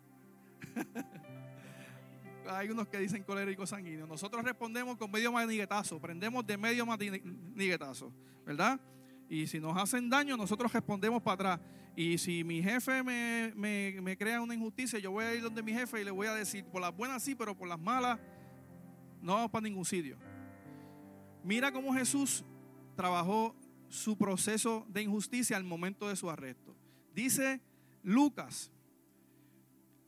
Hay 2.50 2.70
unos 2.70 2.90
que 2.90 2.98
dicen 2.98 3.24
colérico 3.24 3.66
sanguíneo. 3.66 4.06
Nosotros 4.06 4.44
respondemos 4.44 4.98
con 4.98 5.10
medio 5.10 5.32
maniguetazo. 5.32 5.98
Prendemos 6.02 6.46
de 6.46 6.58
medio 6.58 6.86
maniguetazo, 6.86 8.12
¿verdad? 8.46 8.82
Y 9.30 9.48
si 9.48 9.62
nos 9.62 9.78
hacen 9.78 10.10
daño, 10.10 10.36
nosotros 10.36 10.74
respondemos 10.74 11.22
para 11.22 11.54
atrás. 11.54 11.60
Y 11.96 12.18
si 12.18 12.44
mi 12.44 12.62
jefe 12.62 13.02
me, 13.02 13.54
me, 13.56 13.96
me, 14.02 14.18
crea 14.18 14.42
una 14.42 14.56
injusticia, 14.56 15.00
yo 15.00 15.12
voy 15.12 15.24
a 15.24 15.34
ir 15.34 15.42
donde 15.42 15.64
mi 15.64 15.72
jefe 15.72 16.02
y 16.02 16.04
le 16.04 16.12
voy 16.12 16.28
a 16.28 16.34
decir, 16.34 16.66
por 16.66 16.82
las 16.82 16.94
buenas 16.94 17.24
sí, 17.24 17.34
pero 17.34 17.56
por 17.56 17.70
las 17.70 17.80
malas, 17.80 18.20
no 19.22 19.36
vamos 19.36 19.52
para 19.52 19.64
ningún 19.64 19.86
sitio. 19.86 20.18
Mira 21.46 21.72
cómo 21.72 21.94
Jesús 21.94 22.44
trabajó 22.96 23.56
su 23.90 24.18
proceso 24.18 24.86
de 24.90 25.04
injusticia 25.04 25.58
al 25.58 25.64
momento 25.64 26.08
de 26.08 26.16
su 26.16 26.30
arresto. 26.30 26.76
Dice 27.14 27.62
Lucas, 28.04 28.72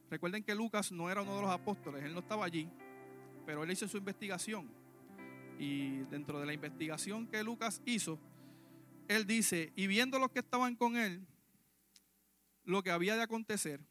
recuerden 0.10 0.44
que 0.44 0.56
Lucas 0.56 0.92
no 0.92 1.10
era 1.10 1.22
uno 1.22 1.36
de 1.36 1.42
los 1.42 1.52
apóstoles, 1.52 2.04
él 2.04 2.14
no 2.14 2.20
estaba 2.20 2.46
allí, 2.46 2.70
pero 3.46 3.64
él 3.64 3.72
hizo 3.72 3.88
su 3.88 3.98
investigación. 3.98 4.70
Y 5.60 6.00
dentro 6.06 6.40
de 6.40 6.46
la 6.46 6.54
investigación 6.54 7.28
que 7.28 7.44
Lucas 7.44 7.82
hizo, 7.86 8.20
él 9.08 9.28
dice, 9.28 9.74
y 9.76 9.88
viendo 9.88 10.18
los 10.18 10.32
que 10.32 10.40
estaban 10.40 10.76
con 10.76 10.98
él, 10.98 11.26
lo 12.64 12.82
que 12.84 12.92
había 12.92 13.16
de 13.16 13.24
acontecer, 13.24 13.82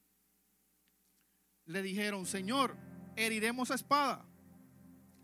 le 1.67 1.83
dijeron, 1.83 2.27
Señor, 2.27 2.77
heriremos 3.17 3.71
a 3.71 3.75
espada. 3.75 4.27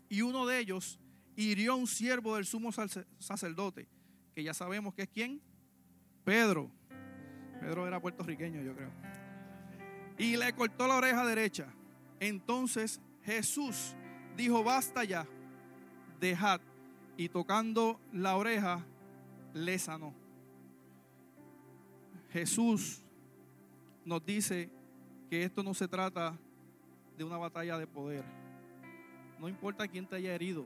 Y 0.07 0.21
uno 0.21 0.45
de 0.45 0.59
ellos, 0.59 0.99
hirió 1.43 1.73
a 1.73 1.75
un 1.75 1.87
siervo 1.87 2.35
del 2.35 2.45
sumo 2.45 2.71
sacerdote, 2.71 3.87
que 4.35 4.43
ya 4.43 4.53
sabemos 4.53 4.93
que 4.93 5.03
es 5.03 5.09
quién, 5.09 5.41
Pedro. 6.23 6.69
Pedro 7.61 7.87
era 7.87 8.01
puertorriqueño, 8.01 8.61
yo 8.61 8.75
creo. 8.75 8.91
Y 10.17 10.35
le 10.35 10.51
cortó 10.53 10.87
la 10.87 10.95
oreja 10.95 11.25
derecha. 11.25 11.67
Entonces 12.19 12.99
Jesús 13.23 13.95
dijo, 14.35 14.63
basta 14.63 15.03
ya, 15.03 15.25
dejad. 16.19 16.59
Y 17.15 17.29
tocando 17.29 17.99
la 18.11 18.35
oreja, 18.35 18.85
le 19.53 19.79
sanó. 19.79 20.13
Jesús 22.31 23.01
nos 24.05 24.25
dice 24.25 24.69
que 25.29 25.43
esto 25.43 25.63
no 25.63 25.73
se 25.73 25.87
trata 25.87 26.37
de 27.17 27.23
una 27.23 27.37
batalla 27.37 27.77
de 27.77 27.87
poder. 27.87 28.23
No 29.39 29.47
importa 29.47 29.87
quién 29.87 30.05
te 30.05 30.17
haya 30.17 30.33
herido. 30.33 30.65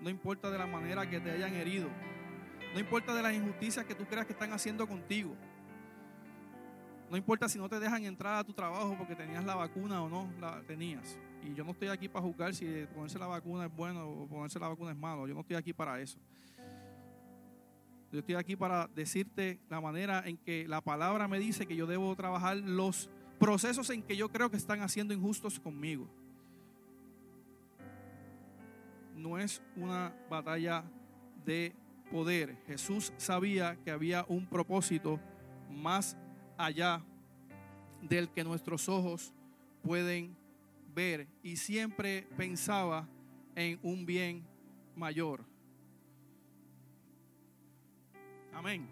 No 0.00 0.10
importa 0.10 0.50
de 0.50 0.58
la 0.58 0.66
manera 0.66 1.08
que 1.08 1.20
te 1.20 1.30
hayan 1.30 1.54
herido. 1.54 1.88
No 2.74 2.80
importa 2.80 3.14
de 3.14 3.22
las 3.22 3.34
injusticias 3.34 3.84
que 3.84 3.94
tú 3.94 4.04
creas 4.04 4.26
que 4.26 4.32
están 4.32 4.52
haciendo 4.52 4.86
contigo. 4.86 5.34
No 7.10 7.16
importa 7.16 7.48
si 7.48 7.58
no 7.58 7.68
te 7.68 7.78
dejan 7.78 8.04
entrar 8.04 8.36
a 8.36 8.44
tu 8.44 8.52
trabajo 8.52 8.96
porque 8.98 9.14
tenías 9.14 9.44
la 9.44 9.54
vacuna 9.54 10.02
o 10.02 10.08
no 10.08 10.30
la 10.40 10.60
tenías. 10.62 11.18
Y 11.42 11.54
yo 11.54 11.64
no 11.64 11.70
estoy 11.70 11.88
aquí 11.88 12.08
para 12.08 12.24
juzgar 12.24 12.54
si 12.54 12.66
ponerse 12.94 13.18
la 13.18 13.26
vacuna 13.26 13.66
es 13.66 13.74
bueno 13.74 14.08
o 14.08 14.26
ponerse 14.26 14.58
la 14.58 14.68
vacuna 14.68 14.90
es 14.90 14.96
malo. 14.96 15.26
Yo 15.26 15.34
no 15.34 15.40
estoy 15.40 15.56
aquí 15.56 15.72
para 15.72 16.00
eso. 16.00 16.18
Yo 18.12 18.18
estoy 18.18 18.34
aquí 18.34 18.56
para 18.56 18.88
decirte 18.88 19.60
la 19.68 19.80
manera 19.80 20.22
en 20.26 20.36
que 20.36 20.66
la 20.68 20.80
palabra 20.80 21.28
me 21.28 21.38
dice 21.38 21.66
que 21.66 21.76
yo 21.76 21.86
debo 21.86 22.14
trabajar 22.16 22.56
los 22.56 23.08
procesos 23.38 23.90
en 23.90 24.02
que 24.02 24.16
yo 24.16 24.28
creo 24.28 24.50
que 24.50 24.56
están 24.56 24.80
haciendo 24.80 25.14
injustos 25.14 25.60
conmigo 25.60 26.08
no 29.16 29.38
es 29.38 29.62
una 29.76 30.14
batalla 30.30 30.84
de 31.44 31.74
poder. 32.10 32.56
Jesús 32.66 33.12
sabía 33.16 33.76
que 33.84 33.90
había 33.90 34.24
un 34.28 34.46
propósito 34.46 35.18
más 35.70 36.16
allá 36.56 37.02
del 38.02 38.28
que 38.28 38.44
nuestros 38.44 38.88
ojos 38.88 39.32
pueden 39.82 40.36
ver 40.94 41.26
y 41.42 41.56
siempre 41.56 42.26
pensaba 42.36 43.08
en 43.54 43.78
un 43.82 44.06
bien 44.06 44.46
mayor. 44.94 45.44
Amén. 48.52 48.88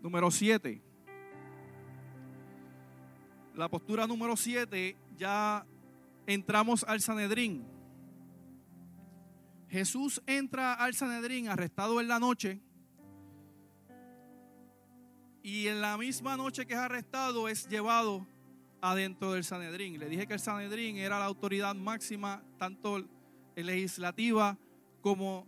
Número 0.00 0.30
7. 0.30 0.80
La 3.54 3.68
postura 3.68 4.06
número 4.06 4.36
7 4.36 4.96
ya 5.18 5.66
entramos 6.34 6.84
al 6.84 7.00
Sanedrín. 7.00 7.66
Jesús 9.68 10.22
entra 10.26 10.74
al 10.74 10.94
Sanedrín 10.94 11.48
arrestado 11.48 12.00
en 12.00 12.08
la 12.08 12.18
noche. 12.18 12.60
Y 15.42 15.68
en 15.68 15.80
la 15.80 15.96
misma 15.96 16.36
noche 16.36 16.66
que 16.66 16.74
es 16.74 16.78
arrestado 16.78 17.48
es 17.48 17.68
llevado 17.68 18.26
adentro 18.80 19.32
del 19.32 19.44
Sanedrín. 19.44 19.98
Le 19.98 20.08
dije 20.08 20.26
que 20.26 20.34
el 20.34 20.40
Sanedrín 20.40 20.96
era 20.96 21.18
la 21.18 21.24
autoridad 21.24 21.74
máxima, 21.74 22.42
tanto 22.58 23.04
legislativa 23.56 24.58
como 25.00 25.46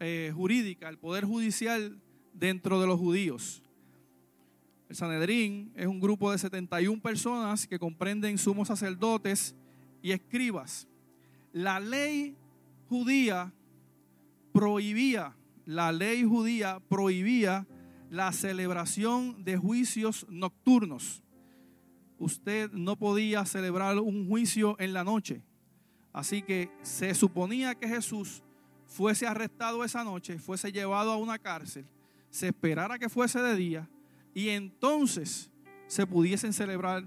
eh, 0.00 0.32
jurídica, 0.34 0.88
el 0.88 0.98
poder 0.98 1.24
judicial 1.24 2.00
dentro 2.32 2.80
de 2.80 2.86
los 2.86 2.98
judíos. 2.98 3.62
El 4.90 4.96
Sanedrín 4.96 5.70
es 5.76 5.86
un 5.86 6.00
grupo 6.00 6.32
de 6.32 6.38
71 6.38 7.00
personas 7.00 7.64
que 7.64 7.78
comprenden 7.78 8.36
sumos 8.36 8.66
sacerdotes 8.66 9.54
y 10.02 10.10
escribas. 10.10 10.88
La 11.52 11.78
ley 11.78 12.36
judía 12.88 13.52
prohibía, 14.52 15.36
la 15.64 15.92
ley 15.92 16.24
judía 16.24 16.80
prohibía 16.88 17.68
la 18.10 18.32
celebración 18.32 19.44
de 19.44 19.56
juicios 19.56 20.26
nocturnos. 20.28 21.22
Usted 22.18 22.72
no 22.72 22.96
podía 22.96 23.44
celebrar 23.44 23.96
un 24.00 24.26
juicio 24.26 24.74
en 24.80 24.92
la 24.92 25.04
noche. 25.04 25.40
Así 26.12 26.42
que 26.42 26.68
se 26.82 27.14
suponía 27.14 27.76
que 27.76 27.86
Jesús 27.86 28.42
fuese 28.86 29.28
arrestado 29.28 29.84
esa 29.84 30.02
noche, 30.02 30.40
fuese 30.40 30.72
llevado 30.72 31.12
a 31.12 31.16
una 31.16 31.38
cárcel, 31.38 31.86
se 32.28 32.48
esperara 32.48 32.98
que 32.98 33.08
fuese 33.08 33.40
de 33.40 33.54
día 33.54 33.88
y 34.34 34.50
entonces 34.50 35.50
se 35.86 36.06
pudiesen 36.06 36.52
celebrar 36.52 37.04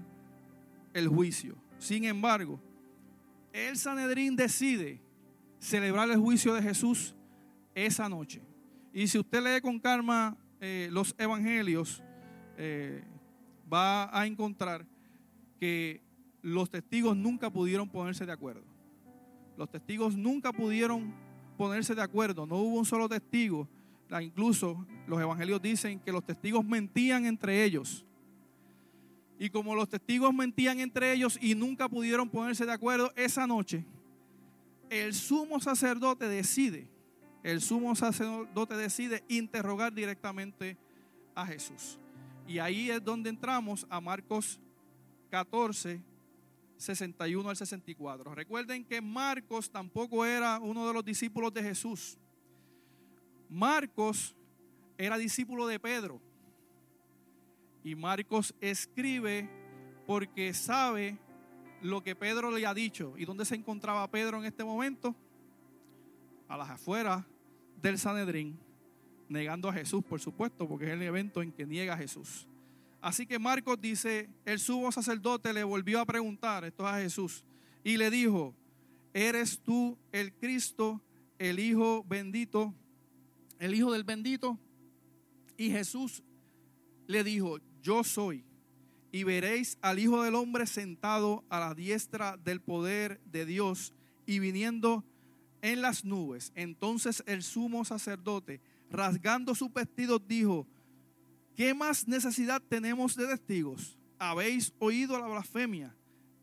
el 0.92 1.08
juicio. 1.08 1.56
Sin 1.78 2.04
embargo, 2.04 2.60
el 3.52 3.76
Sanedrín 3.76 4.36
decide 4.36 5.00
celebrar 5.58 6.10
el 6.10 6.18
juicio 6.18 6.54
de 6.54 6.62
Jesús 6.62 7.14
esa 7.74 8.08
noche. 8.08 8.42
Y 8.92 9.08
si 9.08 9.18
usted 9.18 9.42
lee 9.42 9.60
con 9.60 9.78
calma 9.78 10.36
eh, 10.60 10.88
los 10.92 11.14
evangelios, 11.18 12.02
eh, 12.56 13.02
va 13.72 14.16
a 14.16 14.26
encontrar 14.26 14.86
que 15.58 16.02
los 16.42 16.70
testigos 16.70 17.16
nunca 17.16 17.50
pudieron 17.50 17.88
ponerse 17.88 18.26
de 18.26 18.32
acuerdo. 18.32 18.64
Los 19.56 19.70
testigos 19.70 20.16
nunca 20.16 20.52
pudieron 20.52 21.14
ponerse 21.56 21.94
de 21.94 22.02
acuerdo. 22.02 22.46
No 22.46 22.56
hubo 22.56 22.78
un 22.78 22.84
solo 22.84 23.08
testigo. 23.08 23.68
Incluso 24.22 24.86
los 25.06 25.20
evangelios 25.20 25.60
dicen 25.60 26.00
que 26.00 26.12
los 26.12 26.24
testigos 26.24 26.64
mentían 26.64 27.26
entre 27.26 27.64
ellos. 27.64 28.04
Y 29.38 29.50
como 29.50 29.74
los 29.74 29.88
testigos 29.88 30.32
mentían 30.32 30.80
entre 30.80 31.12
ellos 31.12 31.38
y 31.40 31.54
nunca 31.54 31.88
pudieron 31.88 32.28
ponerse 32.28 32.64
de 32.64 32.72
acuerdo 32.72 33.12
esa 33.16 33.46
noche, 33.46 33.84
el 34.90 35.14
sumo 35.14 35.60
sacerdote 35.60 36.28
decide, 36.28 36.88
el 37.42 37.60
sumo 37.60 37.94
sacerdote 37.96 38.76
decide 38.76 39.24
interrogar 39.28 39.92
directamente 39.92 40.78
a 41.34 41.46
Jesús. 41.46 41.98
Y 42.46 42.58
ahí 42.58 42.90
es 42.90 43.02
donde 43.02 43.30
entramos 43.30 43.86
a 43.90 44.00
Marcos 44.00 44.60
14, 45.30 46.00
61 46.76 47.48
al 47.48 47.56
64. 47.56 48.34
Recuerden 48.34 48.84
que 48.84 49.00
Marcos 49.00 49.70
tampoco 49.70 50.24
era 50.24 50.58
uno 50.60 50.86
de 50.86 50.94
los 50.94 51.04
discípulos 51.04 51.52
de 51.52 51.62
Jesús. 51.62 52.18
Marcos 53.54 54.34
era 54.98 55.16
discípulo 55.16 55.68
de 55.68 55.78
Pedro. 55.78 56.20
Y 57.84 57.94
Marcos 57.94 58.52
escribe 58.60 59.48
porque 60.08 60.52
sabe 60.52 61.16
lo 61.80 62.02
que 62.02 62.16
Pedro 62.16 62.50
le 62.50 62.66
ha 62.66 62.74
dicho. 62.74 63.14
¿Y 63.16 63.24
dónde 63.24 63.44
se 63.44 63.54
encontraba 63.54 64.10
Pedro 64.10 64.38
en 64.38 64.46
este 64.46 64.64
momento? 64.64 65.14
A 66.48 66.56
las 66.56 66.68
afueras 66.68 67.24
del 67.80 67.96
Sanedrín, 67.96 68.58
negando 69.28 69.68
a 69.68 69.72
Jesús, 69.72 70.02
por 70.02 70.20
supuesto, 70.20 70.66
porque 70.66 70.86
es 70.86 70.90
el 70.90 71.02
evento 71.02 71.40
en 71.40 71.52
que 71.52 71.64
niega 71.64 71.94
a 71.94 71.98
Jesús. 71.98 72.48
Así 73.00 73.24
que 73.24 73.38
Marcos 73.38 73.80
dice, 73.80 74.28
el 74.44 74.58
sumo 74.58 74.90
sacerdote 74.90 75.52
le 75.52 75.62
volvió 75.62 76.00
a 76.00 76.06
preguntar, 76.06 76.64
esto 76.64 76.88
a 76.88 76.98
Jesús, 76.98 77.44
y 77.84 77.98
le 77.98 78.10
dijo, 78.10 78.52
¿eres 79.12 79.60
tú 79.60 79.96
el 80.10 80.32
Cristo, 80.32 81.00
el 81.38 81.60
Hijo 81.60 82.02
bendito, 82.08 82.74
el 83.58 83.74
Hijo 83.74 83.92
del 83.92 84.04
bendito? 84.04 84.58
Y 85.56 85.70
Jesús 85.70 86.22
le 87.06 87.24
dijo, 87.24 87.58
yo 87.82 88.04
soy. 88.04 88.44
Y 89.12 89.22
veréis 89.22 89.78
al 89.80 89.98
Hijo 89.98 90.22
del 90.22 90.34
Hombre 90.34 90.66
sentado 90.66 91.44
a 91.48 91.60
la 91.60 91.74
diestra 91.74 92.36
del 92.36 92.60
poder 92.60 93.20
de 93.26 93.46
Dios 93.46 93.92
y 94.26 94.40
viniendo 94.40 95.04
en 95.62 95.82
las 95.82 96.04
nubes. 96.04 96.52
Entonces 96.54 97.22
el 97.26 97.42
sumo 97.42 97.84
sacerdote, 97.84 98.60
rasgando 98.90 99.54
su 99.54 99.68
vestido, 99.68 100.18
dijo, 100.18 100.66
¿qué 101.54 101.74
más 101.74 102.08
necesidad 102.08 102.60
tenemos 102.68 103.16
de 103.16 103.26
testigos? 103.26 103.96
¿Habéis 104.18 104.72
oído 104.78 105.18
la 105.18 105.28
blasfemia? 105.28 105.94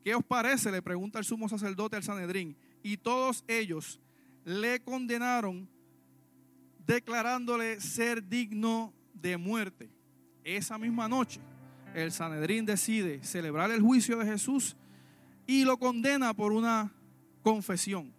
¿Qué 0.04 0.16
os 0.16 0.24
parece? 0.24 0.72
Le 0.72 0.82
pregunta 0.82 1.20
el 1.20 1.26
sumo 1.26 1.48
sacerdote 1.48 1.98
al 1.98 2.04
Sanedrín. 2.04 2.56
Y 2.84 2.98
todos 2.98 3.44
ellos 3.48 4.00
le 4.44 4.80
condenaron 4.82 5.70
declarándole 6.86 7.80
ser 7.80 8.28
digno 8.28 8.94
de 9.14 9.38
muerte. 9.38 9.90
Esa 10.44 10.78
misma 10.78 11.08
noche, 11.08 11.40
el 11.94 12.12
Sanedrín 12.12 12.66
decide 12.66 13.24
celebrar 13.24 13.72
el 13.72 13.82
juicio 13.82 14.18
de 14.18 14.26
Jesús 14.26 14.76
y 15.46 15.66
lo 15.66 15.78
condena 15.78 16.34
por 16.34 16.52
una 16.52 16.94
confesión. 17.44 18.14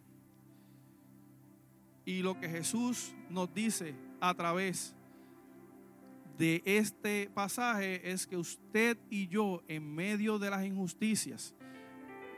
Y 2.04 2.22
lo 2.22 2.38
que 2.38 2.48
Jesús 2.48 3.14
nos 3.30 3.52
dice 3.54 3.94
a 4.20 4.34
través 4.34 4.94
de 6.38 6.62
este 6.64 7.30
pasaje 7.32 8.10
es 8.10 8.26
que 8.26 8.36
usted 8.36 8.98
y 9.10 9.28
yo, 9.28 9.62
en 9.68 9.94
medio 9.94 10.38
de 10.38 10.50
las 10.50 10.64
injusticias 10.64 11.54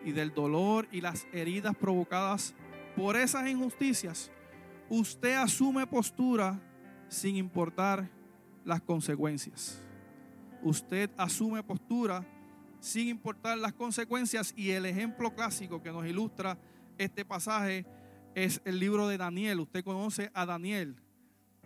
y 0.05 0.13
del 0.13 0.35
dolor 0.35 0.87
y 0.93 1.01
las 1.01 1.27
heridas 1.33 1.75
provocadas 1.77 2.55
por 2.97 3.17
esas 3.17 3.49
injusticias, 3.49 4.31
usted 4.89 5.35
asume 5.35 5.87
postura 5.87 6.61
sin 7.09 7.37
importar 7.37 8.11
las 8.65 8.81
consecuencias. 8.81 9.81
Usted 10.63 11.11
asume 11.17 11.63
postura 11.63 12.27
sin 12.81 13.09
importar 13.09 13.59
las 13.59 13.73
consecuencias 13.73 14.53
y 14.57 14.71
el 14.71 14.87
ejemplo 14.87 15.35
clásico 15.35 15.83
que 15.83 15.93
nos 15.93 16.07
ilustra 16.07 16.59
este 16.99 17.25
pasaje 17.25 17.87
es 18.35 18.61
el 18.65 18.79
libro 18.79 19.09
de 19.09 19.19
Daniel. 19.19 19.61
Usted 19.61 19.85
conoce 19.85 20.31
a 20.35 20.47
Daniel. 20.47 20.97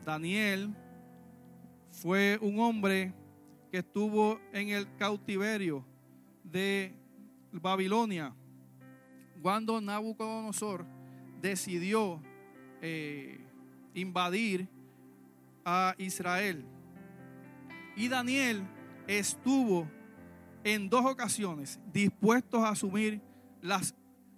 Daniel 0.05 0.75
fue 1.91 2.39
un 2.41 2.61
hombre 2.61 3.13
que 3.71 3.79
estuvo 3.79 4.41
en 4.53 4.71
el 4.71 4.95
cautiverio 4.97 5.85
de 6.45 6.95
Babilonia 7.53 8.35
cuando 9.43 9.81
Nabucodonosor 9.81 10.85
decidió 11.41 12.21
eh, 12.83 13.39
invadir 13.95 14.69
a 15.65 15.95
Israel. 15.99 16.65
Y 17.97 18.09
Daniel 18.09 18.67
estuvo 19.07 19.89
en 20.65 20.89
dos 20.89 21.05
ocasiones 21.05 21.79
dispuesto 21.93 22.65
a 22.65 22.71
asumir, 22.71 23.21
las, 23.61 23.95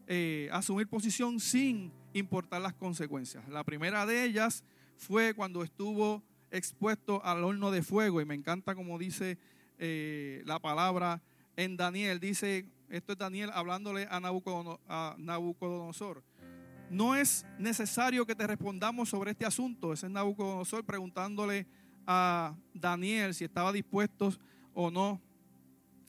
eh, 0.07 0.49
asumir 0.53 0.89
posición 0.89 1.41
sin 1.41 1.93
importar 2.13 2.61
las 2.63 2.75
consecuencias. 2.75 3.49
La 3.49 3.65
primera 3.65 4.07
de 4.07 4.25
ellas 4.25 4.65
fue 4.97 5.35
cuando 5.35 5.63
estuvo 5.63 6.23
expuesto 6.51 7.25
al 7.25 7.45
horno 7.45 7.71
de 7.71 7.83
fuego 7.83 8.21
y 8.21 8.25
me 8.25 8.35
encanta 8.35 8.75
como 8.75 8.99
dice 8.99 9.39
eh, 9.79 10.43
la 10.47 10.59
palabra 10.59 11.23
en 11.57 11.77
Daniel. 11.77 12.19
Dice, 12.21 12.67
esto 12.89 13.13
es 13.13 13.19
Daniel 13.19 13.51
hablándole 13.53 14.09
a 14.11 14.21
Nabucodonosor. 14.21 16.25
No 16.91 17.15
es 17.15 17.47
necesario 17.57 18.27
que 18.27 18.35
te 18.35 18.47
respondamos 18.47 19.09
sobre 19.09 19.31
este 19.31 19.47
asunto. 19.47 19.93
Ese 19.93 20.07
es 20.07 20.13
Nabucodonosor 20.13 20.85
preguntándole 20.85 21.65
a 22.05 22.57
Daniel 22.75 23.33
si 23.33 23.45
estaba 23.45 23.73
dispuesto 23.73 24.33
o 24.75 24.91
no 24.91 25.21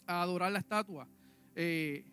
a 0.08 0.24
adorar 0.24 0.52
la 0.52 0.58
estatua. 0.58 1.08
Eh, 1.56 2.04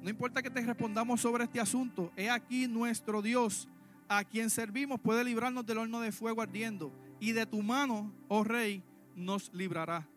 no 0.00 0.08
importa 0.08 0.42
que 0.42 0.48
te 0.48 0.62
respondamos 0.62 1.20
sobre 1.20 1.44
este 1.44 1.60
asunto, 1.60 2.10
he 2.16 2.30
aquí 2.30 2.66
nuestro 2.66 3.20
Dios, 3.20 3.68
a 4.08 4.24
quien 4.24 4.48
servimos, 4.48 4.98
puede 4.98 5.22
librarnos 5.22 5.66
del 5.66 5.78
horno 5.78 6.00
de 6.00 6.12
fuego 6.12 6.40
ardiendo, 6.40 6.92
y 7.20 7.32
de 7.32 7.44
tu 7.44 7.62
mano, 7.62 8.12
oh 8.28 8.44
rey, 8.44 8.82
nos 9.14 9.52
librará. 9.52 10.08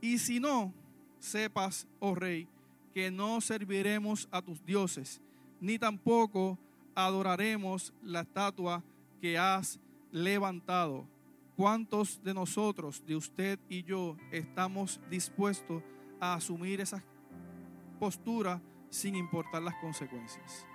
Y 0.00 0.18
si 0.18 0.40
no, 0.40 0.74
sepas, 1.18 1.86
oh 1.98 2.14
rey, 2.14 2.46
que 2.92 3.10
no 3.10 3.40
serviremos 3.40 4.28
a 4.30 4.42
tus 4.42 4.64
dioses, 4.64 5.22
ni 5.60 5.78
tampoco 5.78 6.58
adoraremos 6.96 7.94
la 8.02 8.22
estatua 8.22 8.82
que 9.20 9.38
has 9.38 9.78
levantado 10.10 11.06
¿Cuántos 11.56 12.22
de 12.22 12.34
nosotros, 12.34 13.02
de 13.06 13.16
usted 13.16 13.58
y 13.66 13.82
yo, 13.82 14.18
estamos 14.30 15.00
dispuestos 15.08 15.82
a 16.20 16.34
asumir 16.34 16.82
esa 16.82 17.02
postura 17.98 18.60
sin 18.90 19.14
importar 19.14 19.62
las 19.62 19.74
consecuencias? 19.76 20.66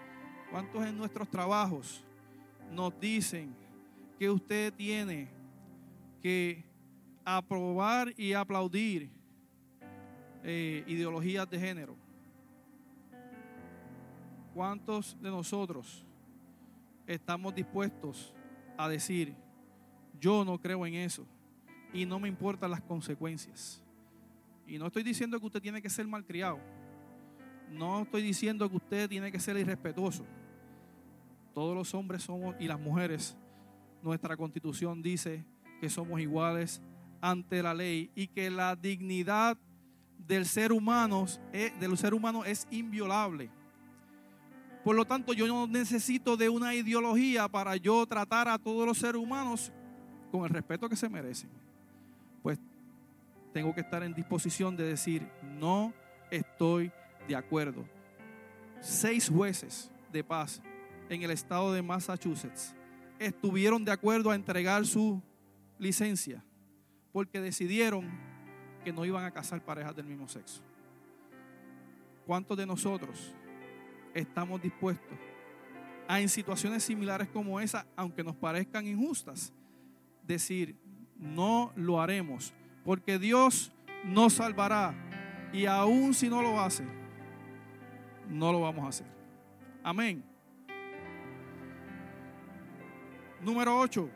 ¿Cuántos 0.49 0.84
en 0.84 0.97
nuestros 0.97 1.29
trabajos 1.29 2.03
nos 2.71 2.99
dicen 2.99 3.55
que 4.17 4.27
usted 4.27 4.73
tiene 4.73 5.29
que 6.19 6.65
aprobar 7.23 8.12
y 8.17 8.34
aplaudir 8.34 9.12
eh, 10.43 10.84
ideologías 10.88 11.47
de 11.47 11.60
género? 11.60 11.95
¿Cuántos 14.55 15.15
de 15.21 15.29
nosotros 15.29 16.07
estamos 17.13 17.54
dispuestos 17.54 18.34
a 18.78 18.88
decir, 18.89 19.36
yo 20.19 20.45
no 20.45 20.60
creo 20.60 20.86
en 20.86 20.95
eso 20.95 21.26
y 21.93 22.06
no 22.06 22.19
me 22.19 22.28
importan 22.28 22.71
las 22.71 22.82
consecuencias. 22.82 23.83
Y 24.67 24.77
no 24.77 24.88
estoy 24.88 25.04
diciendo 25.04 25.40
que 25.40 25.46
usted 25.46 25.62
tiene 25.62 25.81
que 25.81 25.90
ser 25.90 26.08
malcriado. 26.08 26.60
No 27.69 28.02
estoy 28.02 28.21
diciendo 28.21 28.69
que 28.69 28.77
usted 28.77 29.10
tiene 29.10 29.31
que 29.31 29.40
ser 29.40 29.58
irrespetuoso. 29.58 30.25
Todos 31.54 31.75
los 31.75 31.94
hombres 31.94 32.23
somos 32.23 32.56
y 32.60 32.67
las 32.67 32.79
mujeres, 32.79 33.38
nuestra 34.02 34.38
constitución 34.38 35.02
dice 35.02 35.46
que 35.79 35.90
somos 35.90 36.19
iguales 36.21 36.81
ante 37.19 37.62
la 37.62 37.73
ley 37.73 38.10
y 38.15 38.27
que 38.27 38.50
la 38.50 38.75
dignidad 38.75 39.58
del 40.17 40.46
ser 40.46 40.71
humano, 40.71 41.25
del 41.79 41.98
ser 41.98 42.13
humano 42.13 42.46
es 42.46 42.67
inviolable. 42.71 43.50
Por 44.84 44.96
lo 44.96 45.06
tanto, 45.06 45.34
yo 45.34 45.48
no 45.48 45.67
necesito 45.67 46.38
de 46.38 46.50
una 46.50 46.73
ideología 46.73 47.48
para 47.48 47.75
yo 47.75 48.06
tratar 48.06 48.48
a 48.48 48.58
todos 48.58 48.86
los 48.86 48.98
seres 48.98 49.21
humanos 49.21 49.71
con 50.32 50.44
el 50.44 50.50
respeto 50.50 50.90
que 50.90 50.96
se 50.96 51.10
merecen, 51.10 51.50
pues 52.42 52.60
tengo 53.54 53.75
que 53.75 53.82
estar 53.82 54.02
en 54.02 54.13
disposición 54.13 54.75
de 54.75 54.86
decir, 54.86 55.27
no 55.60 55.94
estoy 56.32 56.92
de 57.27 57.36
acuerdo. 57.36 57.86
Seis 58.79 59.29
jueces 59.29 59.92
de 60.12 60.23
paz 60.23 60.62
en 61.10 61.21
el 61.21 61.32
estado 61.32 61.73
de 61.73 61.82
Massachusetts 61.82 62.73
estuvieron 63.19 63.86
de 63.86 63.92
acuerdo 63.92 64.32
a 64.32 64.36
entregar 64.36 64.86
su 64.86 65.21
licencia 65.77 66.44
porque 67.12 67.40
decidieron 67.40 68.10
que 68.84 68.94
no 68.94 69.06
iban 69.06 69.25
a 69.25 69.32
casar 69.32 69.63
parejas 69.63 69.96
del 69.96 70.06
mismo 70.06 70.27
sexo. 70.27 70.63
¿cuántos 72.25 72.58
de 72.58 72.65
nosotros 72.65 73.34
estamos 74.13 74.62
dispuestos 74.62 75.17
a 76.07 76.19
en 76.19 76.29
situaciones 76.29 76.83
similares 76.83 77.29
como 77.29 77.59
esa, 77.59 77.85
aunque 77.95 78.23
nos 78.23 78.35
parezcan 78.35 78.85
injustas, 78.85 79.53
decir, 80.23 80.75
no 81.17 81.71
lo 81.75 82.01
haremos, 82.01 82.53
porque 82.83 83.17
Dios 83.17 83.71
nos 84.03 84.33
salvará 84.33 84.93
y 85.53 85.65
aun 85.65 86.13
si 86.13 86.29
no 86.29 86.41
lo 86.41 86.59
hace, 86.59 86.83
no 88.27 88.51
lo 88.51 88.62
vamos 88.62 88.85
a 88.85 88.89
hacer. 88.89 89.07
Amén. 89.83 90.23
Número 93.41 93.77
8. 93.79 94.09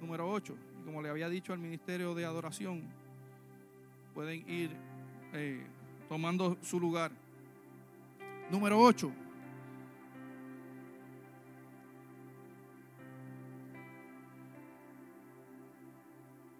Número 0.00 0.30
8. 0.30 0.56
Como 0.84 1.02
le 1.02 1.08
había 1.08 1.28
dicho 1.28 1.52
al 1.52 1.58
ministerio 1.58 2.14
de 2.14 2.24
adoración, 2.24 2.82
pueden 4.14 4.48
ir 4.48 4.70
eh, 5.32 5.66
tomando 6.08 6.56
su 6.62 6.78
lugar. 6.78 7.10
Número 8.50 8.80
8. 8.80 9.12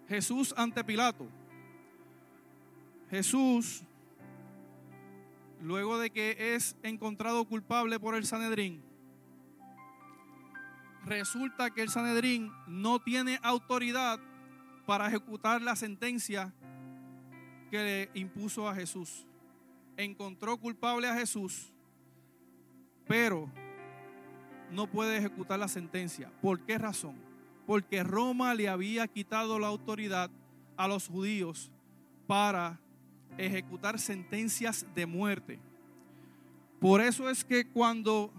Jesús 0.07 0.53
ante 0.57 0.83
Pilato. 0.83 1.27
Jesús, 3.09 3.83
luego 5.61 5.97
de 5.97 6.09
que 6.09 6.55
es 6.55 6.75
encontrado 6.83 7.45
culpable 7.45 7.99
por 7.99 8.15
el 8.15 8.25
Sanedrín, 8.25 8.83
resulta 11.05 11.71
que 11.71 11.81
el 11.81 11.89
Sanedrín 11.89 12.51
no 12.67 12.99
tiene 12.99 13.39
autoridad 13.43 14.19
para 14.85 15.07
ejecutar 15.07 15.61
la 15.61 15.75
sentencia 15.75 16.53
que 17.69 18.09
le 18.13 18.19
impuso 18.19 18.67
a 18.67 18.75
Jesús. 18.75 19.25
Encontró 19.97 20.57
culpable 20.57 21.07
a 21.07 21.15
Jesús, 21.15 21.73
pero 23.07 23.49
no 24.71 24.87
puede 24.87 25.17
ejecutar 25.17 25.59
la 25.59 25.67
sentencia. 25.67 26.31
¿Por 26.41 26.61
qué 26.61 26.77
razón? 26.77 27.15
Porque 27.65 28.03
Roma 28.03 28.53
le 28.53 28.69
había 28.69 29.07
quitado 29.07 29.59
la 29.59 29.67
autoridad 29.67 30.29
a 30.75 30.87
los 30.87 31.07
judíos 31.07 31.71
para 32.27 32.79
ejecutar 33.37 33.99
sentencias 33.99 34.85
de 34.93 35.05
muerte. 35.05 35.59
Por 36.79 37.01
eso 37.01 37.29
es 37.29 37.43
que 37.43 37.67
cuando 37.67 38.31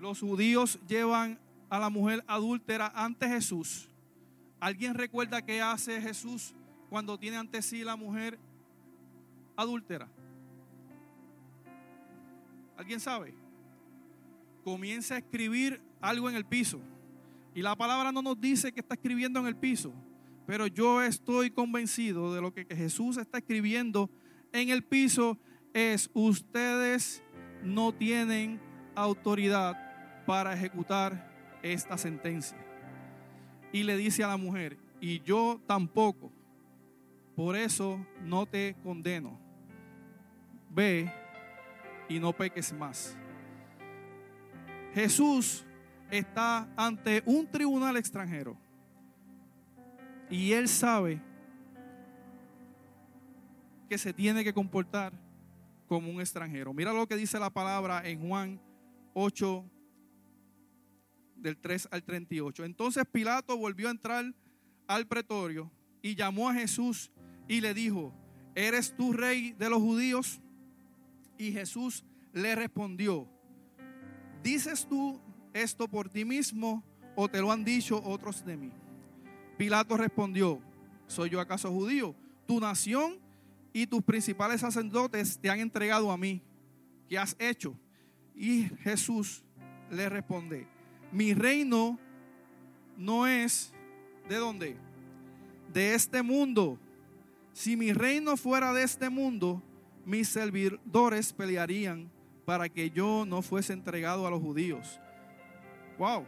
los 0.00 0.20
judíos 0.20 0.78
llevan 0.86 1.38
a 1.68 1.78
la 1.78 1.90
mujer 1.90 2.22
adúltera 2.26 2.92
ante 2.94 3.28
Jesús, 3.28 3.88
¿alguien 4.60 4.94
recuerda 4.94 5.42
qué 5.42 5.60
hace 5.60 6.00
Jesús 6.00 6.54
cuando 6.88 7.18
tiene 7.18 7.38
ante 7.38 7.62
sí 7.62 7.82
la 7.82 7.96
mujer 7.96 8.38
adúltera? 9.56 10.08
¿Alguien 12.82 12.98
sabe? 12.98 13.32
Comienza 14.64 15.14
a 15.14 15.18
escribir 15.18 15.80
algo 16.00 16.28
en 16.28 16.34
el 16.34 16.44
piso. 16.44 16.80
Y 17.54 17.62
la 17.62 17.76
palabra 17.76 18.10
no 18.10 18.22
nos 18.22 18.40
dice 18.40 18.72
que 18.72 18.80
está 18.80 18.94
escribiendo 18.94 19.38
en 19.38 19.46
el 19.46 19.54
piso, 19.54 19.92
pero 20.48 20.66
yo 20.66 21.00
estoy 21.00 21.52
convencido 21.52 22.34
de 22.34 22.40
lo 22.40 22.52
que 22.52 22.66
Jesús 22.68 23.18
está 23.18 23.38
escribiendo 23.38 24.10
en 24.50 24.70
el 24.70 24.82
piso 24.82 25.38
es 25.72 26.10
ustedes 26.12 27.22
no 27.62 27.94
tienen 27.94 28.60
autoridad 28.96 30.24
para 30.26 30.52
ejecutar 30.52 31.60
esta 31.62 31.96
sentencia. 31.96 32.58
Y 33.72 33.84
le 33.84 33.96
dice 33.96 34.24
a 34.24 34.28
la 34.28 34.36
mujer, 34.36 34.76
y 35.00 35.20
yo 35.20 35.60
tampoco, 35.68 36.32
por 37.36 37.54
eso 37.54 38.04
no 38.24 38.44
te 38.46 38.74
condeno. 38.82 39.38
Ve 40.68 41.21
y 42.12 42.20
no 42.20 42.32
peques 42.34 42.72
más. 42.72 43.16
Jesús 44.92 45.64
está 46.10 46.68
ante 46.76 47.22
un 47.24 47.46
tribunal 47.46 47.96
extranjero 47.96 48.56
y 50.28 50.52
él 50.52 50.68
sabe 50.68 51.22
que 53.88 53.96
se 53.96 54.12
tiene 54.12 54.44
que 54.44 54.52
comportar 54.52 55.14
como 55.88 56.10
un 56.10 56.20
extranjero. 56.20 56.74
Mira 56.74 56.92
lo 56.92 57.06
que 57.06 57.16
dice 57.16 57.38
la 57.38 57.48
palabra 57.48 58.06
en 58.06 58.28
Juan 58.28 58.60
8, 59.14 59.64
del 61.36 61.56
3 61.56 61.88
al 61.90 62.02
38. 62.02 62.64
Entonces 62.64 63.04
Pilato 63.10 63.56
volvió 63.56 63.88
a 63.88 63.92
entrar 63.92 64.24
al 64.86 65.06
pretorio 65.06 65.70
y 66.02 66.14
llamó 66.14 66.50
a 66.50 66.54
Jesús 66.54 67.10
y 67.48 67.62
le 67.62 67.72
dijo, 67.72 68.12
¿eres 68.54 68.94
tú 68.94 69.14
rey 69.14 69.52
de 69.52 69.70
los 69.70 69.80
judíos? 69.80 70.41
Y 71.38 71.52
Jesús 71.52 72.04
le 72.32 72.54
respondió, 72.54 73.28
¿dices 74.42 74.86
tú 74.86 75.20
esto 75.52 75.88
por 75.88 76.08
ti 76.08 76.24
mismo 76.24 76.84
o 77.16 77.28
te 77.28 77.40
lo 77.40 77.52
han 77.52 77.64
dicho 77.64 78.02
otros 78.04 78.44
de 78.44 78.56
mí? 78.56 78.72
Pilato 79.56 79.96
respondió, 79.96 80.60
¿soy 81.06 81.30
yo 81.30 81.40
acaso 81.40 81.70
judío? 81.70 82.14
Tu 82.46 82.58
nación 82.60 83.18
y 83.72 83.86
tus 83.86 84.02
principales 84.02 84.60
sacerdotes 84.60 85.38
te 85.38 85.50
han 85.50 85.60
entregado 85.60 86.10
a 86.10 86.16
mí. 86.16 86.42
¿Qué 87.08 87.18
has 87.18 87.36
hecho? 87.38 87.76
Y 88.34 88.64
Jesús 88.82 89.44
le 89.90 90.08
responde, 90.08 90.66
mi 91.10 91.34
reino 91.34 91.98
no 92.96 93.26
es 93.26 93.72
de 94.28 94.36
dónde? 94.36 94.76
De 95.72 95.94
este 95.94 96.22
mundo. 96.22 96.78
Si 97.52 97.76
mi 97.76 97.92
reino 97.92 98.36
fuera 98.36 98.72
de 98.72 98.82
este 98.82 99.10
mundo, 99.10 99.62
mis 100.04 100.28
servidores 100.28 101.32
pelearían 101.32 102.10
para 102.44 102.68
que 102.68 102.90
yo 102.90 103.24
no 103.26 103.42
fuese 103.42 103.72
entregado 103.72 104.26
a 104.26 104.30
los 104.30 104.40
judíos. 104.40 105.00
Wow. 105.98 106.26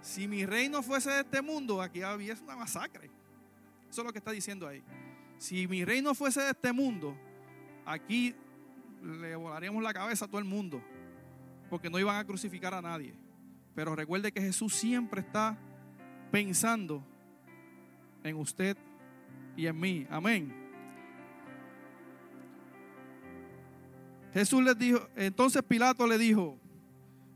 Si 0.00 0.28
mi 0.28 0.46
reino 0.46 0.82
fuese 0.82 1.10
de 1.10 1.20
este 1.20 1.42
mundo, 1.42 1.82
aquí 1.82 2.02
había 2.02 2.34
una 2.42 2.56
masacre. 2.56 3.10
Eso 3.90 4.02
es 4.02 4.06
lo 4.06 4.12
que 4.12 4.18
está 4.18 4.30
diciendo 4.30 4.66
ahí. 4.66 4.82
Si 5.38 5.66
mi 5.66 5.84
reino 5.84 6.14
fuese 6.14 6.40
de 6.40 6.50
este 6.50 6.72
mundo, 6.72 7.16
aquí 7.84 8.34
le 9.02 9.34
volaríamos 9.36 9.82
la 9.82 9.92
cabeza 9.92 10.26
a 10.26 10.28
todo 10.28 10.38
el 10.38 10.44
mundo, 10.44 10.82
porque 11.70 11.90
no 11.90 11.98
iban 11.98 12.16
a 12.16 12.24
crucificar 12.24 12.74
a 12.74 12.82
nadie. 12.82 13.14
Pero 13.74 13.94
recuerde 13.94 14.32
que 14.32 14.40
Jesús 14.40 14.74
siempre 14.74 15.20
está 15.20 15.58
pensando 16.30 17.02
en 18.22 18.36
usted 18.36 18.76
y 19.56 19.66
en 19.66 19.78
mí. 19.78 20.06
Amén. 20.10 20.67
Jesús 24.32 24.62
les 24.62 24.78
dijo, 24.78 25.08
entonces 25.16 25.62
Pilato 25.62 26.06
le 26.06 26.18
dijo, 26.18 26.58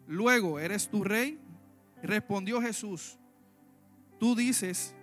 luego, 0.07 0.59
¿eres 0.59 0.88
tu 0.88 1.05
rey? 1.05 1.38
respondió 2.03 2.61
Jesús, 2.61 3.16
tú 4.18 4.34
dices 4.34 4.95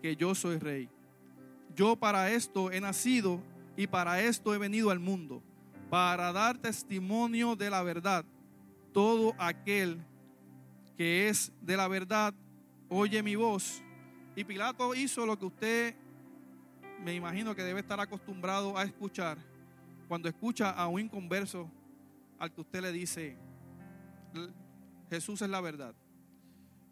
que 0.00 0.16
yo 0.16 0.34
soy 0.34 0.58
rey. 0.58 0.88
Yo 1.74 1.96
para 1.96 2.30
esto 2.30 2.70
he 2.70 2.80
nacido 2.80 3.42
y 3.76 3.86
para 3.86 4.22
esto 4.22 4.54
he 4.54 4.58
venido 4.58 4.90
al 4.90 5.00
mundo, 5.00 5.42
para 5.90 6.32
dar 6.32 6.56
testimonio 6.56 7.56
de 7.56 7.68
la 7.68 7.82
verdad. 7.82 8.24
Todo 8.92 9.34
aquel 9.38 10.00
que 10.96 11.28
es 11.28 11.52
de 11.60 11.76
la 11.76 11.88
verdad 11.88 12.32
oye 12.88 13.22
mi 13.22 13.36
voz. 13.36 13.82
Y 14.34 14.44
Pilato 14.44 14.94
hizo 14.94 15.26
lo 15.26 15.38
que 15.38 15.46
usted 15.46 15.96
me 17.04 17.14
imagino 17.14 17.54
que 17.54 17.62
debe 17.62 17.80
estar 17.80 18.00
acostumbrado 18.00 18.78
a 18.78 18.84
escuchar 18.84 19.38
cuando 20.08 20.28
escucha 20.28 20.70
a 20.70 20.86
un 20.88 21.00
inconverso 21.00 21.70
al 22.38 22.52
que 22.52 22.60
usted 22.60 22.80
le 22.82 22.92
dice, 22.92 23.36
Jesús 25.10 25.42
es 25.42 25.48
la 25.48 25.60
verdad. 25.60 25.94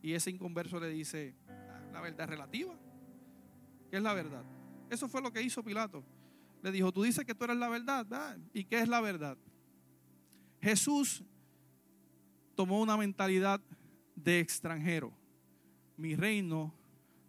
Y 0.02 0.12
ese 0.12 0.30
inconverso 0.30 0.78
le 0.80 0.88
dice, 0.88 1.34
la 1.92 2.00
verdad 2.00 2.28
relativa. 2.28 2.74
¿Qué 3.90 3.96
es 3.96 4.02
la 4.02 4.12
verdad? 4.12 4.44
Eso 4.90 5.08
fue 5.08 5.22
lo 5.22 5.32
que 5.32 5.42
hizo 5.42 5.62
Pilato. 5.62 6.04
Le 6.62 6.72
dijo, 6.72 6.92
tú 6.92 7.02
dices 7.02 7.24
que 7.24 7.34
tú 7.34 7.44
eres 7.44 7.56
la 7.56 7.68
verdad. 7.68 8.38
¿Y 8.52 8.64
qué 8.64 8.80
es 8.80 8.88
la 8.88 9.00
verdad? 9.00 9.36
Jesús 10.60 11.22
tomó 12.54 12.80
una 12.80 12.96
mentalidad 12.96 13.60
de 14.14 14.40
extranjero. 14.40 15.12
Mi 15.96 16.16
reino 16.16 16.72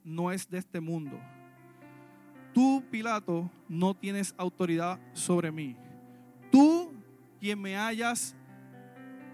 no 0.03 0.31
es 0.31 0.49
de 0.49 0.57
este 0.57 0.79
mundo. 0.79 1.19
Pilato, 2.85 3.49
no 3.67 3.93
tienes 3.93 4.33
autoridad 4.37 4.99
sobre 5.13 5.51
mí. 5.51 5.75
Tú, 6.51 6.93
quien 7.39 7.61
me 7.61 7.77
hayas 7.77 8.35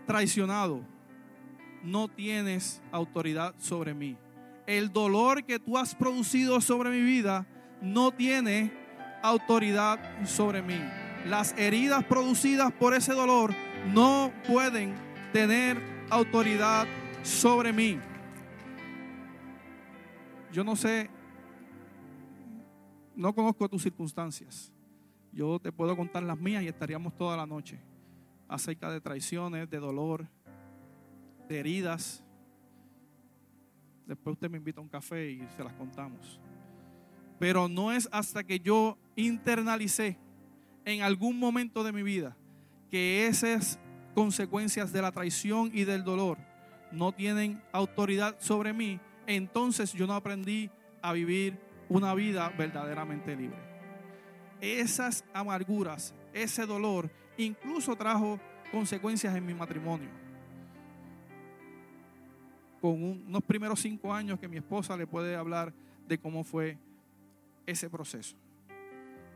traicionado, 0.06 0.82
no 1.84 2.08
tienes 2.08 2.82
autoridad 2.91 3.54
sobre 3.58 3.93
mí. 3.93 4.18
El 4.68 4.91
dolor 4.91 5.43
que 5.43 5.60
tú 5.60 5.78
has 5.78 5.95
producido 5.95 6.62
sobre 6.62 6.89
mi 6.89 7.02
vida 7.02 7.45
no 7.82 8.12
tiene 8.12 8.72
autoridad 9.22 9.99
sobre 10.26 10.62
mí. 10.62 10.80
Las 11.26 11.58
heridas 11.58 12.04
producidas 12.06 12.72
por 12.74 12.93
ese 12.93 13.14
dolor 13.14 13.54
no 13.93 14.32
pueden 14.47 14.95
tener 15.34 15.82
autoridad 16.10 16.88
sobre 17.24 17.72
mí. 17.72 17.99
Yo 20.52 20.64
no 20.64 20.76
sé, 20.76 21.10
no 23.22 23.36
conozco 23.36 23.69
tus 23.69 23.84
circunstancias, 23.84 24.74
Yo 25.32 25.59
te 25.59 25.72
puedo 25.72 25.95
contar 25.95 26.24
las 26.24 26.38
mías 26.38 26.63
y 26.63 26.67
estaríamos 26.67 27.15
toda 27.15 27.38
la 27.38 27.45
noche 27.45 27.80
acerca 28.49 28.91
de 28.91 28.99
traiciones, 28.99 29.69
de 29.69 29.78
dolor, 29.78 30.28
de 31.47 31.59
heridas. 31.59 32.22
Después 34.05 34.34
usted 34.34 34.49
me 34.49 34.57
invita 34.57 34.82
a 34.82 34.84
un 34.84 34.89
café 34.89 35.32
y 35.32 35.47
se 35.55 35.63
las 35.63 35.72
contamos. 35.74 36.39
Pero 37.39 37.69
no 37.69 37.93
es 37.93 38.09
hasta 38.11 38.43
que 38.43 38.59
yo 38.59 38.97
internalicé 39.15 40.17
en 40.84 41.03
algún 41.03 41.39
momento 41.39 41.84
de 41.84 41.93
mi 41.93 42.03
vida 42.03 42.36
que 42.89 43.28
esas 43.28 43.80
consecuencias 44.15 44.91
de 44.91 45.01
la 45.01 45.11
traición 45.11 45.72
y 45.74 45.86
del 45.86 46.03
dolor 46.03 46.39
no 46.91 47.13
tienen 47.13 47.61
autoridad 47.72 48.36
sobre 48.39 48.74
mí, 48.74 48.99
entonces 49.28 49.93
yo 49.93 50.07
no 50.07 50.15
aprendí 50.15 50.69
a 51.01 51.13
vivir 51.13 51.70
una 51.92 52.14
vida 52.14 52.48
verdaderamente 52.58 53.36
libre. 53.36 53.60
Esas 54.62 55.26
amarguras, 55.34 56.16
ese 56.32 56.66
dolor, 56.66 57.12
incluso 57.36 57.98
trajo 57.98 58.39
consecuencias 58.72 59.36
en 59.36 59.46
mi 59.46 59.54
matrimonio. 59.54 60.10
Con 62.80 63.04
unos 63.04 63.44
primeros 63.44 63.82
cinco 63.82 64.14
años 64.14 64.39
que 64.39 64.48
mi 64.48 64.58
esposa 64.58 64.96
le 64.96 65.06
puede 65.06 65.36
hablar 65.36 65.74
de 66.08 66.18
cómo 66.18 66.46
fue 66.46 66.78
ese 67.66 67.89
proceso. 67.89 68.38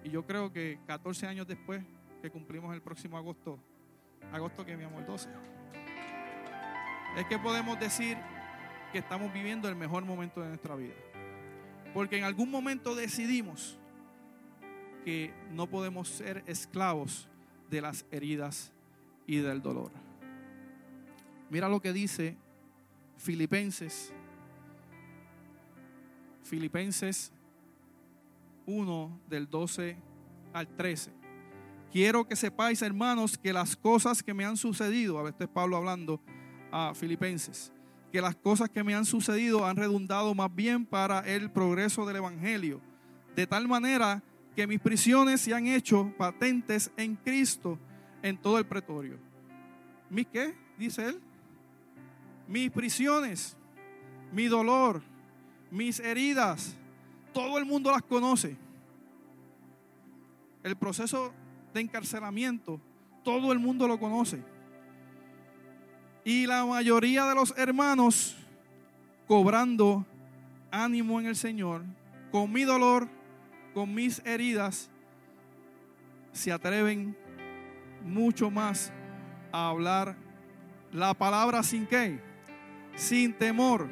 Y 0.06 0.10
yo 0.10 0.26
creo 0.26 0.54
que 0.54 0.80
14 0.88 1.28
años 1.28 1.46
después, 1.48 1.84
que 2.22 2.32
cumplimos 2.32 2.74
el 2.74 2.82
próximo 2.82 3.18
agosto, 3.18 3.60
agosto 4.32 4.66
que 4.66 4.78
mi 4.78 4.86
amor 4.86 5.06
12, 5.06 5.30
es 7.18 7.26
que 7.26 7.38
podemos 7.38 7.78
decir 7.80 8.18
que 8.94 9.00
estamos 9.00 9.34
viviendo 9.34 9.68
el 9.68 9.76
mejor 9.76 10.06
momento 10.06 10.40
de 10.40 10.48
nuestra 10.48 10.76
vida. 10.76 10.94
Porque 11.96 12.18
en 12.18 12.26
algún 12.26 12.52
momento 12.52 12.94
decidimos 12.94 13.78
que 15.06 15.34
no 15.54 15.66
podemos 15.68 16.10
ser 16.10 16.44
esclavos 16.46 17.30
de 17.70 17.80
las 17.80 18.06
heridas 18.12 18.74
y 19.26 19.38
del 19.38 19.62
dolor. 19.62 19.92
Mira 21.50 21.70
lo 21.70 21.82
que 21.82 21.94
dice 21.94 22.36
Filipenses. 23.16 24.12
Filipenses 26.44 27.32
1 28.66 29.20
del 29.30 29.50
12 29.50 29.96
al 30.52 30.68
13. 30.68 31.14
Quiero 31.94 32.28
que 32.28 32.36
sepáis, 32.36 32.82
hermanos, 32.82 33.38
que 33.38 33.54
las 33.54 33.78
cosas 33.78 34.22
que 34.22 34.34
me 34.34 34.44
han 34.44 34.58
sucedido, 34.58 35.18
a 35.18 35.24
ver, 35.24 35.32
este 35.32 35.46
es 35.46 35.50
Pablo 35.50 35.78
hablando 35.78 36.20
a 36.74 36.94
Filipenses, 36.94 37.72
que 38.16 38.22
las 38.22 38.38
cosas 38.38 38.70
que 38.70 38.82
me 38.82 38.96
han 38.96 39.04
sucedido 39.04 39.66
han 39.66 39.76
redundado 39.76 40.34
más 40.34 40.56
bien 40.56 40.86
para 40.86 41.20
el 41.20 41.52
progreso 41.52 42.06
del 42.06 42.16
Evangelio, 42.16 42.80
de 43.36 43.46
tal 43.46 43.68
manera 43.68 44.24
que 44.56 44.66
mis 44.68 44.80
prisiones 44.80 45.42
se 45.42 45.54
han 45.54 45.68
hecho 45.68 46.14
patentes 46.18 46.90
en 46.96 47.18
Cristo 47.18 47.78
en 48.24 48.38
todo 48.38 48.58
el 48.58 48.66
pretorio. 48.66 49.20
¿Mi 50.10 50.24
qué? 50.24 50.56
Dice 50.78 51.10
él. 51.10 51.20
Mis 52.48 52.72
prisiones, 52.72 53.58
mi 54.32 54.46
dolor, 54.46 55.02
mis 55.70 56.00
heridas, 56.00 56.78
todo 57.34 57.58
el 57.58 57.66
mundo 57.66 57.92
las 57.92 58.04
conoce. 58.04 58.56
El 60.64 60.78
proceso 60.78 61.34
de 61.74 61.82
encarcelamiento, 61.82 62.80
todo 63.26 63.52
el 63.52 63.60
mundo 63.60 63.90
lo 63.90 64.00
conoce. 64.00 64.42
Y 66.28 66.48
la 66.48 66.66
mayoría 66.66 67.26
de 67.26 67.36
los 67.36 67.54
hermanos 67.56 68.36
cobrando 69.28 70.04
ánimo 70.72 71.20
en 71.20 71.28
el 71.28 71.36
Señor, 71.36 71.84
con 72.32 72.52
mi 72.52 72.64
dolor, 72.64 73.08
con 73.76 73.94
mis 73.94 74.26
heridas, 74.26 74.90
se 76.32 76.52
atreven 76.52 77.16
mucho 78.04 78.50
más 78.50 78.92
a 79.52 79.70
hablar 79.70 80.18
la 80.92 81.14
palabra 81.14 81.62
sin 81.62 81.86
qué, 81.86 82.20
sin 82.96 83.32
temor. 83.32 83.88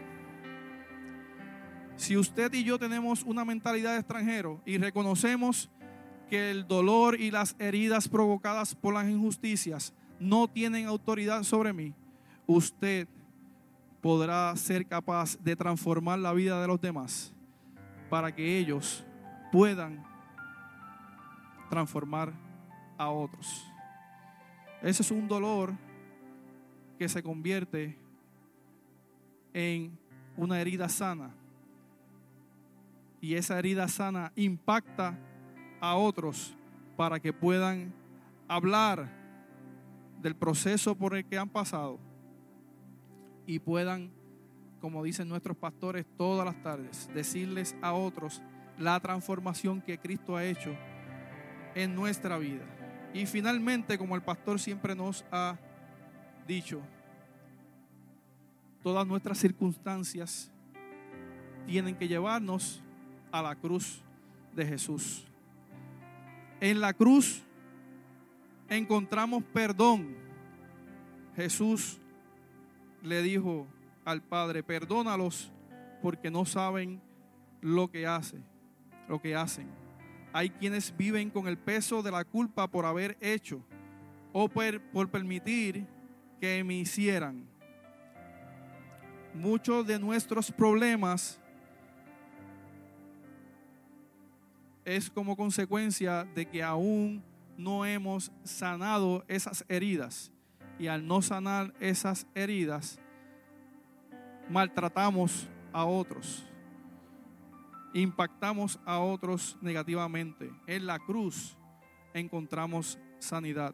Si 1.95 2.17
usted 2.17 2.51
y 2.53 2.63
yo 2.63 2.79
tenemos 2.79 3.21
una 3.21 3.45
mentalidad 3.45 3.93
de 3.93 3.99
extranjero 3.99 4.59
y 4.65 4.79
reconocemos 4.79 5.69
que 6.31 6.49
el 6.49 6.67
dolor 6.67 7.19
y 7.19 7.29
las 7.29 7.55
heridas 7.59 8.09
provocadas 8.09 8.73
por 8.73 8.95
las 8.95 9.07
injusticias 9.07 9.93
no 10.19 10.47
tienen 10.47 10.87
autoridad 10.87 11.43
sobre 11.43 11.73
mí, 11.73 11.93
usted 12.47 13.07
podrá 14.01 14.55
ser 14.55 14.85
capaz 14.85 15.37
de 15.41 15.55
transformar 15.55 16.19
la 16.19 16.33
vida 16.33 16.61
de 16.61 16.67
los 16.67 16.81
demás 16.81 17.33
para 18.09 18.33
que 18.33 18.57
ellos 18.57 19.05
puedan 19.51 20.03
transformar 21.69 22.33
a 22.97 23.09
otros. 23.09 23.65
Ese 24.81 25.01
es 25.01 25.11
un 25.11 25.27
dolor 25.27 25.73
que 26.99 27.07
se 27.07 27.23
convierte 27.23 27.97
en 29.53 29.97
una 30.35 30.59
herida 30.59 30.89
sana. 30.89 31.33
Y 33.21 33.35
esa 33.35 33.57
herida 33.57 33.87
sana 33.87 34.33
impacta 34.35 35.17
a 35.79 35.95
otros 35.95 36.55
para 36.97 37.19
que 37.19 37.31
puedan 37.31 37.93
hablar 38.47 39.09
del 40.21 40.35
proceso 40.35 40.93
por 40.95 41.15
el 41.15 41.25
que 41.25 41.37
han 41.37 41.49
pasado 41.49 41.99
y 43.45 43.59
puedan, 43.59 44.11
como 44.81 45.03
dicen 45.03 45.29
nuestros 45.29 45.57
pastores 45.57 46.05
todas 46.17 46.45
las 46.45 46.61
tardes, 46.63 47.09
decirles 47.13 47.75
a 47.81 47.93
otros 47.93 48.41
la 48.77 48.99
transformación 48.99 49.81
que 49.81 49.97
Cristo 49.97 50.35
ha 50.35 50.45
hecho 50.45 50.75
en 51.75 51.95
nuestra 51.95 52.37
vida. 52.37 52.65
Y 53.13 53.25
finalmente, 53.25 53.97
como 53.97 54.15
el 54.15 54.23
pastor 54.23 54.59
siempre 54.59 54.95
nos 54.95 55.23
ha 55.31 55.57
dicho, 56.47 56.81
todas 58.81 59.05
nuestras 59.05 59.37
circunstancias 59.37 60.51
tienen 61.67 61.95
que 61.95 62.07
llevarnos 62.07 62.81
a 63.31 63.41
la 63.41 63.55
cruz 63.55 64.01
de 64.55 64.65
Jesús. 64.65 65.25
En 66.59 66.79
la 66.81 66.93
cruz 66.93 67.43
encontramos 68.69 69.43
perdón. 69.53 70.15
Jesús 71.35 71.99
le 73.03 73.21
dijo 73.21 73.67
al 74.05 74.23
Padre, 74.23 74.63
perdónalos 74.63 75.51
porque 76.01 76.31
no 76.31 76.45
saben 76.45 77.01
lo 77.61 77.91
que 77.91 78.07
hace, 78.07 78.37
lo 79.07 79.21
que 79.21 79.35
hacen. 79.35 79.69
Hay 80.31 80.49
quienes 80.49 80.95
viven 80.95 81.29
con 81.29 81.47
el 81.47 81.57
peso 81.57 82.01
de 82.01 82.11
la 82.11 82.23
culpa 82.23 82.67
por 82.67 82.85
haber 82.85 83.17
hecho 83.21 83.61
o 84.31 84.49
por, 84.49 85.09
permitir 85.11 85.85
que 86.41 86.63
me 86.63 86.73
hicieran. 86.75 87.45
Muchos 89.35 89.85
de 89.85 89.99
nuestros 89.99 90.51
problemas 90.51 91.39
es 94.83 95.09
como 95.09 95.37
consecuencia 95.37 96.23
de 96.35 96.45
que 96.45 96.63
aún 96.63 97.23
no 97.57 97.85
hemos 97.85 98.31
sanado 98.43 99.23
esas 99.27 99.63
heridas. 99.69 100.32
Y 100.83 100.89
al 100.89 101.07
no 101.07 101.21
sanar 101.21 101.73
esas 101.79 102.27
heridas, 102.35 102.99
maltratamos 104.49 105.47
a 105.71 105.85
otros, 105.85 106.43
impactamos 107.93 108.77
a 108.83 108.99
otros 108.99 109.57
negativamente. 109.61 110.51
En 110.67 110.85
la 110.85 110.99
cruz 110.99 111.55
encontramos 112.13 112.99
sanidad. 113.17 113.73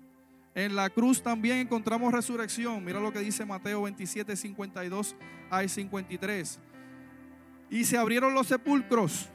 En 0.54 0.76
la 0.76 0.88
cruz 0.92 1.24
también 1.24 1.58
encontramos 1.58 2.14
resurrección. 2.14 2.86
Mira 2.86 3.00
lo 3.00 3.12
que 3.12 3.22
dice 3.22 3.44
Mateo 3.44 3.82
27, 3.82 4.36
52 4.36 5.16
al 5.50 5.68
53. 5.68 6.60
Y 7.72 7.86
se 7.86 7.98
abrieron 7.98 8.36
los 8.36 8.46
sepulcros 8.46 9.32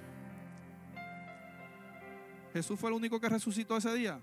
Jesús 2.53 2.79
fue 2.79 2.91
el 2.91 2.95
único 2.95 3.19
que 3.19 3.29
resucitó 3.29 3.77
ese 3.77 3.93
día. 3.95 4.21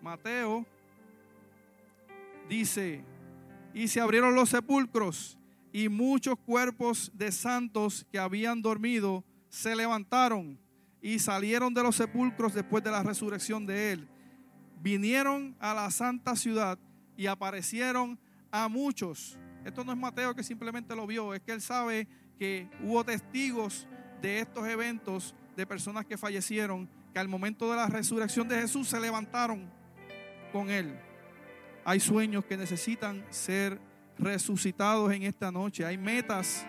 Mateo 0.00 0.64
dice, 2.48 3.04
y 3.72 3.88
se 3.88 4.00
abrieron 4.00 4.34
los 4.34 4.50
sepulcros 4.50 5.38
y 5.72 5.88
muchos 5.88 6.38
cuerpos 6.38 7.10
de 7.14 7.32
santos 7.32 8.06
que 8.10 8.18
habían 8.18 8.62
dormido 8.62 9.24
se 9.48 9.74
levantaron 9.74 10.58
y 11.02 11.18
salieron 11.18 11.74
de 11.74 11.82
los 11.82 11.96
sepulcros 11.96 12.54
después 12.54 12.82
de 12.84 12.90
la 12.90 13.02
resurrección 13.02 13.66
de 13.66 13.92
él. 13.92 14.08
Vinieron 14.80 15.56
a 15.58 15.74
la 15.74 15.90
santa 15.90 16.36
ciudad 16.36 16.78
y 17.16 17.26
aparecieron 17.26 18.18
a 18.50 18.68
muchos. 18.68 19.38
Esto 19.64 19.84
no 19.84 19.92
es 19.92 19.98
Mateo 19.98 20.34
que 20.34 20.42
simplemente 20.42 20.94
lo 20.94 21.06
vio, 21.06 21.34
es 21.34 21.40
que 21.40 21.52
él 21.52 21.60
sabe 21.60 22.06
que 22.38 22.68
hubo 22.82 23.04
testigos 23.04 23.88
de 24.20 24.40
estos 24.40 24.66
eventos 24.68 25.34
de 25.56 25.66
personas 25.66 26.04
que 26.06 26.16
fallecieron, 26.16 26.88
que 27.12 27.18
al 27.18 27.28
momento 27.28 27.70
de 27.70 27.76
la 27.76 27.86
resurrección 27.86 28.48
de 28.48 28.60
Jesús 28.60 28.88
se 28.88 29.00
levantaron 29.00 29.70
con 30.52 30.70
Él. 30.70 30.98
Hay 31.84 32.00
sueños 32.00 32.44
que 32.44 32.56
necesitan 32.56 33.24
ser 33.30 33.78
resucitados 34.18 35.12
en 35.12 35.22
esta 35.24 35.50
noche. 35.50 35.84
Hay 35.84 35.98
metas 35.98 36.66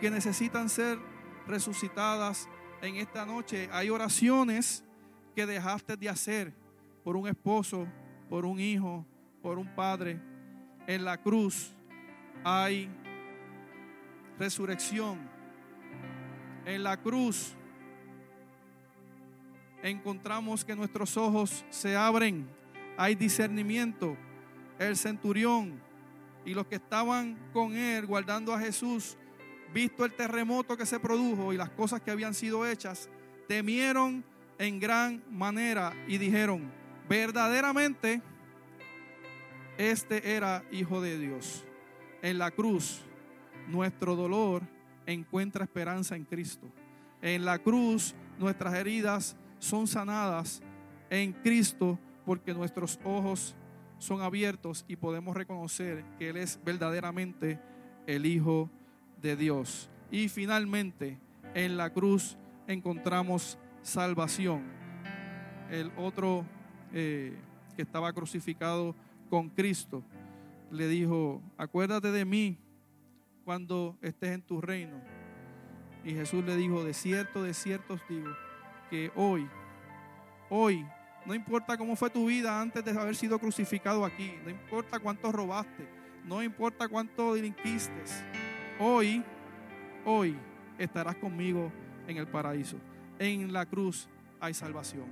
que 0.00 0.10
necesitan 0.10 0.68
ser 0.68 0.98
resucitadas 1.46 2.48
en 2.80 2.96
esta 2.96 3.26
noche. 3.26 3.68
Hay 3.72 3.90
oraciones 3.90 4.84
que 5.34 5.46
dejaste 5.46 5.96
de 5.96 6.08
hacer 6.08 6.52
por 7.02 7.16
un 7.16 7.26
esposo, 7.26 7.86
por 8.28 8.44
un 8.44 8.60
hijo, 8.60 9.06
por 9.42 9.58
un 9.58 9.74
padre, 9.74 10.20
en 10.86 11.04
la 11.04 11.16
cruz 11.16 11.72
hay 12.44 12.88
resurrección. 14.38 15.18
En 16.64 16.82
la 16.82 16.96
cruz 16.96 17.54
encontramos 19.82 20.64
que 20.64 20.76
nuestros 20.76 21.16
ojos 21.16 21.64
se 21.70 21.96
abren, 21.96 22.48
hay 22.96 23.14
discernimiento. 23.14 24.16
El 24.82 24.96
centurión 24.96 25.80
y 26.44 26.54
los 26.54 26.66
que 26.66 26.74
estaban 26.76 27.38
con 27.52 27.74
él 27.74 28.04
guardando 28.06 28.52
a 28.52 28.58
Jesús, 28.58 29.16
visto 29.72 30.04
el 30.04 30.12
terremoto 30.12 30.76
que 30.76 30.86
se 30.86 30.98
produjo 30.98 31.52
y 31.52 31.56
las 31.56 31.70
cosas 31.70 32.00
que 32.00 32.10
habían 32.10 32.34
sido 32.34 32.66
hechas, 32.66 33.08
temieron 33.46 34.24
en 34.58 34.80
gran 34.80 35.22
manera 35.30 35.92
y 36.08 36.18
dijeron, 36.18 36.70
verdaderamente 37.08 38.22
este 39.78 40.34
era 40.34 40.64
hijo 40.70 41.00
de 41.00 41.18
Dios. 41.18 41.64
En 42.20 42.38
la 42.38 42.50
cruz, 42.50 43.02
nuestro 43.68 44.16
dolor 44.16 44.62
encuentra 45.06 45.64
esperanza 45.64 46.16
en 46.16 46.24
Cristo. 46.24 46.66
En 47.20 47.44
la 47.44 47.58
cruz, 47.58 48.14
nuestras 48.38 48.74
heridas 48.74 49.36
son 49.58 49.86
sanadas 49.86 50.60
en 51.08 51.32
Cristo 51.32 51.98
porque 52.24 52.54
nuestros 52.54 52.98
ojos 53.04 53.54
son 54.02 54.20
abiertos 54.20 54.84
y 54.88 54.96
podemos 54.96 55.36
reconocer 55.36 56.04
que 56.18 56.30
Él 56.30 56.36
es 56.36 56.58
verdaderamente 56.64 57.60
el 58.08 58.26
Hijo 58.26 58.68
de 59.20 59.36
Dios. 59.36 59.88
Y 60.10 60.28
finalmente, 60.28 61.20
en 61.54 61.76
la 61.76 61.90
cruz 61.90 62.36
encontramos 62.66 63.58
salvación. 63.82 64.64
El 65.70 65.92
otro 65.96 66.44
eh, 66.92 67.36
que 67.76 67.82
estaba 67.82 68.12
crucificado 68.12 68.96
con 69.30 69.48
Cristo 69.50 70.02
le 70.72 70.88
dijo, 70.88 71.40
acuérdate 71.56 72.10
de 72.10 72.24
mí 72.24 72.58
cuando 73.44 73.96
estés 74.02 74.32
en 74.32 74.42
tu 74.42 74.60
reino. 74.60 75.00
Y 76.04 76.10
Jesús 76.10 76.44
le 76.44 76.56
dijo, 76.56 76.82
de 76.82 76.92
cierto, 76.92 77.44
de 77.44 77.54
cierto 77.54 77.94
os 77.94 78.00
digo, 78.08 78.32
que 78.90 79.12
hoy, 79.14 79.48
hoy, 80.50 80.84
no 81.24 81.34
importa 81.34 81.76
cómo 81.76 81.96
fue 81.96 82.10
tu 82.10 82.26
vida 82.26 82.60
antes 82.60 82.84
de 82.84 82.90
haber 82.90 83.14
sido 83.14 83.38
crucificado 83.38 84.04
aquí, 84.04 84.34
no 84.44 84.50
importa 84.50 84.98
cuánto 84.98 85.30
robaste, 85.32 85.88
no 86.24 86.42
importa 86.42 86.88
cuánto 86.88 87.34
delinquiste, 87.34 88.02
hoy, 88.78 89.22
hoy 90.04 90.36
estarás 90.78 91.16
conmigo 91.16 91.72
en 92.06 92.16
el 92.16 92.26
paraíso. 92.26 92.78
En 93.18 93.52
la 93.52 93.66
cruz 93.66 94.08
hay 94.40 94.54
salvación. 94.54 95.06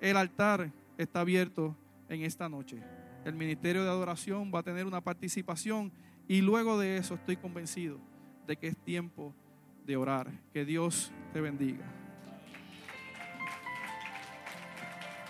El 0.00 0.16
altar 0.16 0.70
está 0.98 1.20
abierto 1.20 1.76
en 2.08 2.22
esta 2.22 2.48
noche. 2.48 2.82
El 3.24 3.34
ministerio 3.34 3.82
de 3.82 3.90
adoración 3.90 4.52
va 4.54 4.60
a 4.60 4.62
tener 4.62 4.86
una 4.86 5.00
participación 5.00 5.92
y 6.28 6.42
luego 6.42 6.78
de 6.78 6.98
eso 6.98 7.14
estoy 7.14 7.36
convencido 7.36 7.98
de 8.46 8.56
que 8.56 8.68
es 8.68 8.76
tiempo 8.76 9.34
de 9.84 9.96
orar. 9.96 10.30
Que 10.52 10.64
Dios 10.64 11.12
te 11.32 11.40
bendiga. 11.40 12.05